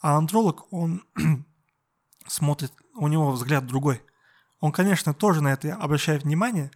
А 0.00 0.16
андролог, 0.16 0.72
он 0.72 1.02
смотрит, 2.26 2.72
у 2.94 3.08
него 3.08 3.32
взгляд 3.32 3.66
другой. 3.66 4.02
Он, 4.60 4.72
конечно, 4.72 5.12
тоже 5.12 5.42
на 5.42 5.52
это 5.52 5.74
обращает 5.74 6.22
внимание, 6.22 6.70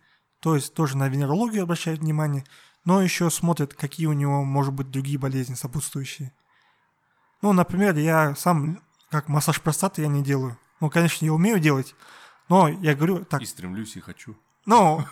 то 0.45 0.57
есть 0.57 0.75
тоже 0.75 0.99
на 0.99 1.09
венерологию 1.09 1.63
обращает 1.63 2.01
внимание, 2.01 2.45
но 2.85 3.01
еще 3.01 3.31
смотрит, 3.31 3.73
какие 3.73 4.05
у 4.09 4.13
него, 4.13 4.45
может 4.45 4.75
быть, 4.75 4.91
другие 4.91 5.19
болезни 5.19 5.55
сопутствующие. 5.55 6.33
Ну, 7.41 7.55
например, 7.55 7.97
я 7.97 8.35
сам, 8.35 8.83
как 9.11 9.29
массаж 9.29 9.63
простаты 9.63 10.03
я 10.03 10.09
не 10.09 10.23
делаю. 10.23 10.59
Ну, 10.83 10.91
конечно, 10.91 11.25
я 11.25 11.33
умею 11.33 11.61
делать, 11.61 11.95
но 12.51 12.69
я 12.69 12.95
говорю, 12.95 13.25
так, 13.25 13.41
И 13.41 13.47
стремлюсь, 13.47 13.97
и 13.97 14.01
хочу. 14.01 14.37
ну, 14.67 15.03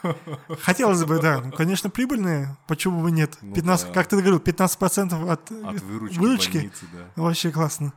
хотелось 0.61 1.03
бы, 1.07 1.19
да. 1.19 1.41
Ну, 1.41 1.51
конечно, 1.51 1.89
прибыльные, 1.89 2.55
почему 2.69 3.01
бы 3.01 3.11
нет? 3.11 3.39
Ну 3.41 3.55
15, 3.55 3.87
да. 3.87 3.95
как 3.95 4.09
ты 4.09 4.17
говорил, 4.17 4.39
15% 4.39 5.31
от, 5.31 5.51
От 5.51 5.81
выручки, 5.81 6.19
выручки. 6.19 6.57
больницы, 6.59 6.87
да. 6.93 7.23
Вообще 7.23 7.51
классно. 7.51 7.95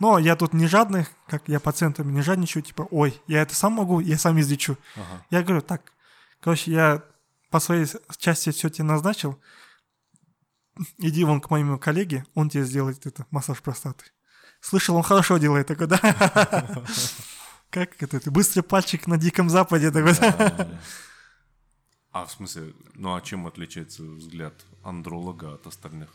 Но 0.00 0.18
я 0.18 0.36
тут 0.36 0.52
не 0.52 0.66
жадный, 0.66 1.06
как 1.28 1.44
я 1.46 1.60
пациентами 1.60 2.12
не 2.12 2.20
жадничаю, 2.20 2.62
типа, 2.62 2.86
ой, 2.90 3.18
я 3.26 3.40
это 3.40 3.54
сам 3.54 3.72
могу, 3.72 4.00
я 4.00 4.18
сам 4.18 4.38
излечу. 4.38 4.76
Ага. 4.96 5.24
Я 5.30 5.42
говорю, 5.42 5.62
так, 5.62 5.80
короче, 6.40 6.72
я 6.72 7.04
по 7.50 7.60
своей 7.60 7.86
части 8.18 8.50
все 8.50 8.68
тебе 8.68 8.84
назначил, 8.84 9.40
иди 10.98 11.24
вон 11.24 11.40
к 11.40 11.50
моему 11.50 11.78
коллеге, 11.78 12.24
он 12.34 12.50
тебе 12.50 12.64
сделает 12.64 13.06
это, 13.06 13.26
массаж 13.30 13.62
простаты. 13.62 14.04
Слышал, 14.60 14.96
он 14.96 15.02
хорошо 15.02 15.38
делает, 15.38 15.68
такой, 15.68 15.86
да? 15.86 15.98
Как 17.70 18.02
это, 18.02 18.18
ты 18.18 18.30
быстрый 18.30 18.62
пальчик 18.62 19.06
на 19.06 19.18
Диком 19.18 19.50
Западе, 19.50 19.90
такой, 19.90 20.14
да? 20.14 20.68
А 22.10 22.24
в 22.24 22.32
смысле, 22.32 22.72
ну 22.94 23.14
а 23.14 23.20
чем 23.20 23.46
отличается 23.46 24.02
взгляд 24.02 24.54
андролога 24.82 25.54
от 25.54 25.66
остальных? 25.66 26.08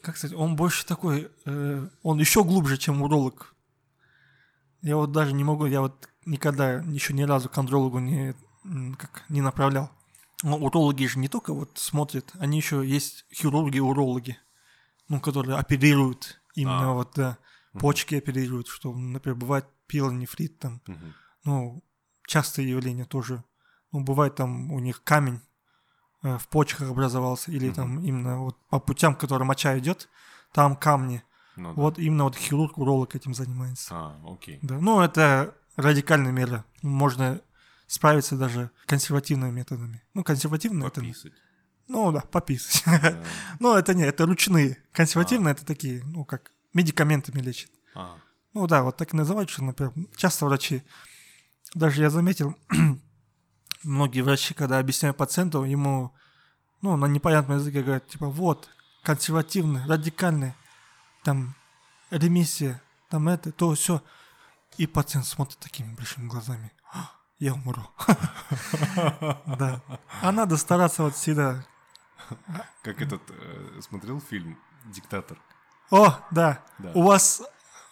Как 0.00 0.16
сказать, 0.16 0.36
он 0.36 0.56
больше 0.56 0.86
такой, 0.86 1.28
э, 1.44 1.88
он 2.02 2.18
еще 2.18 2.44
глубже, 2.44 2.78
чем 2.78 3.02
уролог. 3.02 3.54
Я 4.80 4.96
вот 4.96 5.12
даже 5.12 5.34
не 5.34 5.44
могу, 5.44 5.66
я 5.66 5.80
вот 5.80 6.08
никогда 6.24 6.74
еще 6.74 7.12
ни 7.12 7.22
разу 7.22 7.48
к 7.48 7.58
андрологу 7.58 7.98
не, 7.98 8.34
как, 8.98 9.24
не 9.28 9.40
направлял. 9.40 9.90
Но 10.42 10.56
урологи 10.56 11.04
же 11.06 11.18
не 11.18 11.28
только 11.28 11.52
вот 11.52 11.78
смотрят, 11.78 12.32
они 12.38 12.56
еще 12.56 12.86
есть 12.86 13.26
хирурги 13.32 13.76
и 13.76 13.80
урологи, 13.80 14.38
ну, 15.08 15.20
которые 15.20 15.58
оперируют 15.58 16.40
именно 16.54 16.90
А. 16.90 16.94
вот, 16.94 17.12
да, 17.14 17.38
почки 17.78 18.14
оперируют, 18.14 18.68
что, 18.68 18.92
например, 18.94 19.36
бывает 19.36 19.66
пилонефрит 19.86 20.58
там, 20.58 20.80
Мгм. 20.86 21.14
ну, 21.44 21.84
частое 22.26 22.64
явление 22.64 23.04
тоже. 23.04 23.44
Ну, 23.92 24.00
бывает 24.00 24.36
там 24.36 24.72
у 24.72 24.78
них 24.78 25.02
камень 25.02 25.40
э, 26.22 26.38
в 26.38 26.48
почках 26.48 26.90
образовался, 26.90 27.50
или 27.50 27.66
Мгм. 27.66 27.74
там 27.74 28.04
именно 28.04 28.38
вот 28.40 28.56
по 28.68 28.78
путям, 28.78 29.14
которые 29.14 29.46
моча 29.46 29.78
идет, 29.78 30.08
там 30.52 30.76
камни. 30.76 31.22
Ну 31.56 31.74
да. 31.74 31.80
Вот 31.82 31.98
именно 31.98 32.24
вот 32.24 32.36
хирург, 32.36 32.78
уролог 32.78 33.14
этим 33.14 33.34
занимается. 33.34 33.92
А, 33.94 34.20
окей. 34.24 34.58
Да, 34.62 34.78
ну 34.78 35.00
это 35.00 35.54
радикальная 35.76 36.32
мера. 36.32 36.64
Можно 36.82 37.40
справиться 37.90 38.36
даже 38.36 38.70
консервативными 38.86 39.50
методами. 39.50 40.00
Ну, 40.14 40.22
консервативные 40.22 40.86
это... 40.86 41.00
Пописать. 41.00 41.32
Ну 41.88 42.12
да, 42.12 42.20
пописать. 42.20 42.84
Да. 43.02 43.24
Ну, 43.58 43.74
это 43.74 43.94
не, 43.94 44.04
это 44.04 44.26
ручные. 44.26 44.78
Консервативные 44.92 45.52
это 45.52 45.66
такие, 45.66 46.04
ну, 46.04 46.24
как 46.24 46.52
медикаментами 46.72 47.40
лечат. 47.40 47.70
А, 47.96 48.16
Ну 48.54 48.68
да, 48.68 48.84
вот 48.84 48.96
так 48.96 49.12
и 49.12 49.16
называют, 49.16 49.50
что, 49.50 49.64
например, 49.64 49.92
часто 50.14 50.46
врачи, 50.46 50.84
даже 51.74 52.00
я 52.00 52.10
заметил, 52.10 52.56
многие 53.82 54.20
врачи, 54.20 54.54
когда 54.54 54.78
объясняют 54.78 55.16
пациенту, 55.16 55.64
ему, 55.64 56.14
ну, 56.82 56.96
на 56.96 57.06
непонятном 57.06 57.58
языке 57.58 57.82
говорят, 57.82 58.06
типа, 58.06 58.28
вот, 58.28 58.68
консервативный, 59.02 59.84
радикальный, 59.86 60.54
там, 61.24 61.56
ремиссия, 62.10 62.80
там 63.08 63.28
это, 63.28 63.50
то, 63.50 63.74
все. 63.74 64.00
И 64.76 64.86
пациент 64.86 65.26
смотрит 65.26 65.58
такими 65.58 65.92
большими 65.92 66.28
глазами. 66.28 66.70
«А, 67.40 67.44
Я 67.44 67.54
умру. 67.54 67.82
Да. 69.58 69.80
А 70.22 70.32
надо 70.32 70.56
стараться 70.56 71.02
вот 71.02 71.14
всегда. 71.14 71.64
как 72.82 73.00
этот, 73.00 73.22
э, 73.30 73.80
смотрел 73.80 74.20
фильм 74.20 74.58
«Диктатор»? 74.86 75.38
О, 75.90 76.18
да, 76.30 76.62
у 76.94 77.02
вас... 77.02 77.42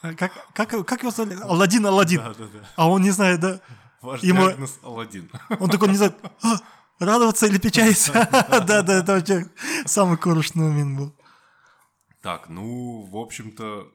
э, 0.02 0.14
Как, 0.14 0.32
как, 0.52 0.86
как 0.86 1.02
его 1.02 1.10
зовут? 1.10 1.40
Аладдин, 1.42 1.86
Аладдин. 1.86 2.18
Да, 2.22 2.34
да, 2.34 2.46
да. 2.46 2.68
А 2.76 2.88
он 2.88 3.02
не 3.02 3.10
знает, 3.10 3.40
да? 3.40 3.60
Ваш 4.02 4.22
Ему- 4.22 4.46
диагноз 4.46 4.78
Аладдин. 4.82 5.28
Он 5.58 5.68
такой 5.70 5.88
не 5.88 5.96
знает, 5.96 6.16
«А, 6.44 6.60
радоваться 7.00 7.46
или 7.46 7.58
печалиться. 7.58 8.12
Да, 8.66 8.82
да, 8.82 8.98
это 9.00 9.14
вообще 9.14 9.50
самый 9.86 10.16
корочный 10.18 10.62
момент 10.68 10.98
был. 10.98 11.16
Так, 12.22 12.48
ну, 12.48 13.02
в 13.10 13.16
общем-то, 13.16 13.88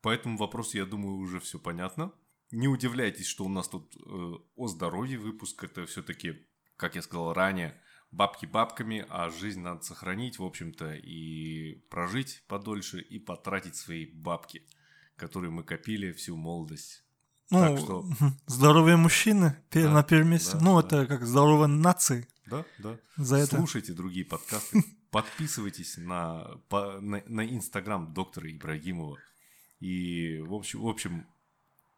по 0.00 0.10
этому 0.10 0.36
вопросу, 0.38 0.76
я 0.76 0.84
думаю, 0.84 1.16
уже 1.16 1.40
все 1.40 1.58
понятно. 1.58 2.12
Не 2.52 2.68
удивляйтесь, 2.68 3.26
что 3.26 3.44
у 3.44 3.48
нас 3.48 3.68
тут 3.68 3.96
э, 3.96 4.34
о 4.56 4.68
здоровье 4.68 5.18
выпуск. 5.18 5.64
Это 5.64 5.86
все-таки, 5.86 6.46
как 6.76 6.94
я 6.96 7.02
сказал 7.02 7.32
ранее, 7.32 7.80
бабки 8.10 8.46
бабками, 8.46 9.04
а 9.08 9.30
жизнь 9.30 9.60
надо 9.60 9.82
сохранить, 9.82 10.38
в 10.38 10.44
общем-то, 10.44 10.94
и 10.94 11.76
прожить 11.90 12.44
подольше, 12.48 13.00
и 13.00 13.18
потратить 13.18 13.74
свои 13.76 14.04
бабки, 14.06 14.62
которые 15.16 15.50
мы 15.50 15.62
копили 15.64 16.12
всю 16.12 16.36
молодость. 16.36 17.04
Ну, 17.50 17.58
Так 17.60 17.78
что- 17.78 18.02
мгм, 18.02 18.38
здоровые 18.46 18.96
мужчины 18.96 19.56
Да, 19.72 19.90
на 19.90 20.02
первом 20.02 20.30
месте. 20.30 20.52
да, 20.58 20.60
Ну, 20.64 20.80
да. 20.82 20.86
это 20.86 21.06
как 21.06 21.26
здоровые 21.26 21.68
нации 21.68 22.26
Да, 22.46 22.64
да. 22.78 22.98
за 23.16 23.36
это. 23.36 23.56
Слушайте 23.56 23.92
другие 23.94 24.24
подкасты, 24.26 24.82
подписывайтесь 25.10 25.96
на, 25.96 26.44
по- 26.68 27.00
на, 27.00 27.22
на 27.26 27.46
инстаграм 27.46 28.12
доктора 28.12 28.50
Ибрагимова. 28.50 29.18
И, 29.80 30.38
в 30.40 30.52
общем, 30.54 30.80
в 30.82 30.86
общем, 30.88 31.26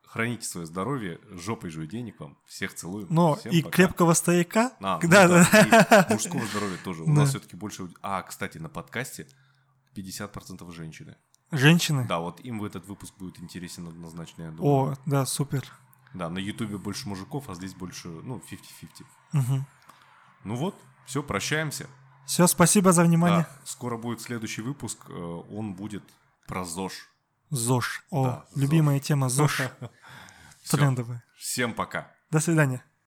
храните 0.07 0.47
свое 0.47 0.67
здоровье, 0.67 1.21
жопой 1.31 1.71
жуй 1.71 1.87
денег 1.87 2.21
вам. 2.21 2.39
Всех 2.47 2.75
целую. 2.75 3.07
Но 3.11 3.35
Всем 3.37 3.53
и 3.53 3.63
пока. 3.63 3.77
крепкого 3.77 4.15
стояка. 4.15 4.73
А, 4.81 4.99
ну 5.03 5.09
да, 5.09 5.29
да, 5.29 5.49
да. 5.51 6.07
и 6.09 6.13
мужского 6.13 6.45
здоровья 6.47 6.79
тоже. 6.85 7.03
У 7.03 7.07
Да. 7.07 7.13
нас 7.13 7.31
все-таки 7.31 7.57
больше... 7.57 7.89
А, 8.03 8.23
кстати, 8.23 8.59
на 8.59 8.69
подкасте 8.69 9.27
50% 9.97 10.71
женщины. 10.73 11.17
Женщины. 11.51 12.05
Да, 12.09 12.19
вот 12.21 12.41
им 12.41 12.59
в 12.59 12.65
этот 12.65 12.87
выпуск 12.87 13.15
будет 13.19 13.39
интересен 13.41 13.87
однозначно, 13.89 14.43
я 14.45 14.51
думаю. 14.51 14.93
О, 14.93 14.97
да, 15.07 15.27
супер. 15.27 15.65
Да, 16.15 16.29
на 16.31 16.39
ютубе 16.39 16.79
больше 16.79 17.09
мужиков, 17.09 17.49
а 17.51 17.55
здесь 17.55 17.75
больше, 17.75 18.09
ну, 18.09 18.41
50-50. 18.51 19.05
Угу. 19.33 19.65
Ну 20.45 20.55
вот, 20.57 20.75
все, 21.07 21.23
прощаемся. 21.23 21.89
Все, 22.27 22.47
спасибо 22.47 22.93
за 22.93 23.03
внимание. 23.05 23.43
Да, 23.43 23.59
скоро 23.65 23.97
будет 23.97 24.21
следующий 24.21 24.63
выпуск. 24.63 24.99
э, 25.09 25.13
Он 25.13 25.75
будет 25.75 26.03
про 26.47 26.65
ЗОЖ. 26.65 27.09
ЗОЖ. 27.55 28.03
О, 28.11 28.25
Да, 28.25 28.45
ЗОЖ. 28.51 28.63
любимая 28.63 29.01
тема 29.01 29.29
ЗОЖ. 29.29 29.63
Трендовая. 30.71 31.23
Всем 31.37 31.75
пока. 31.75 32.11
До 32.31 32.41
свидания. 32.41 32.85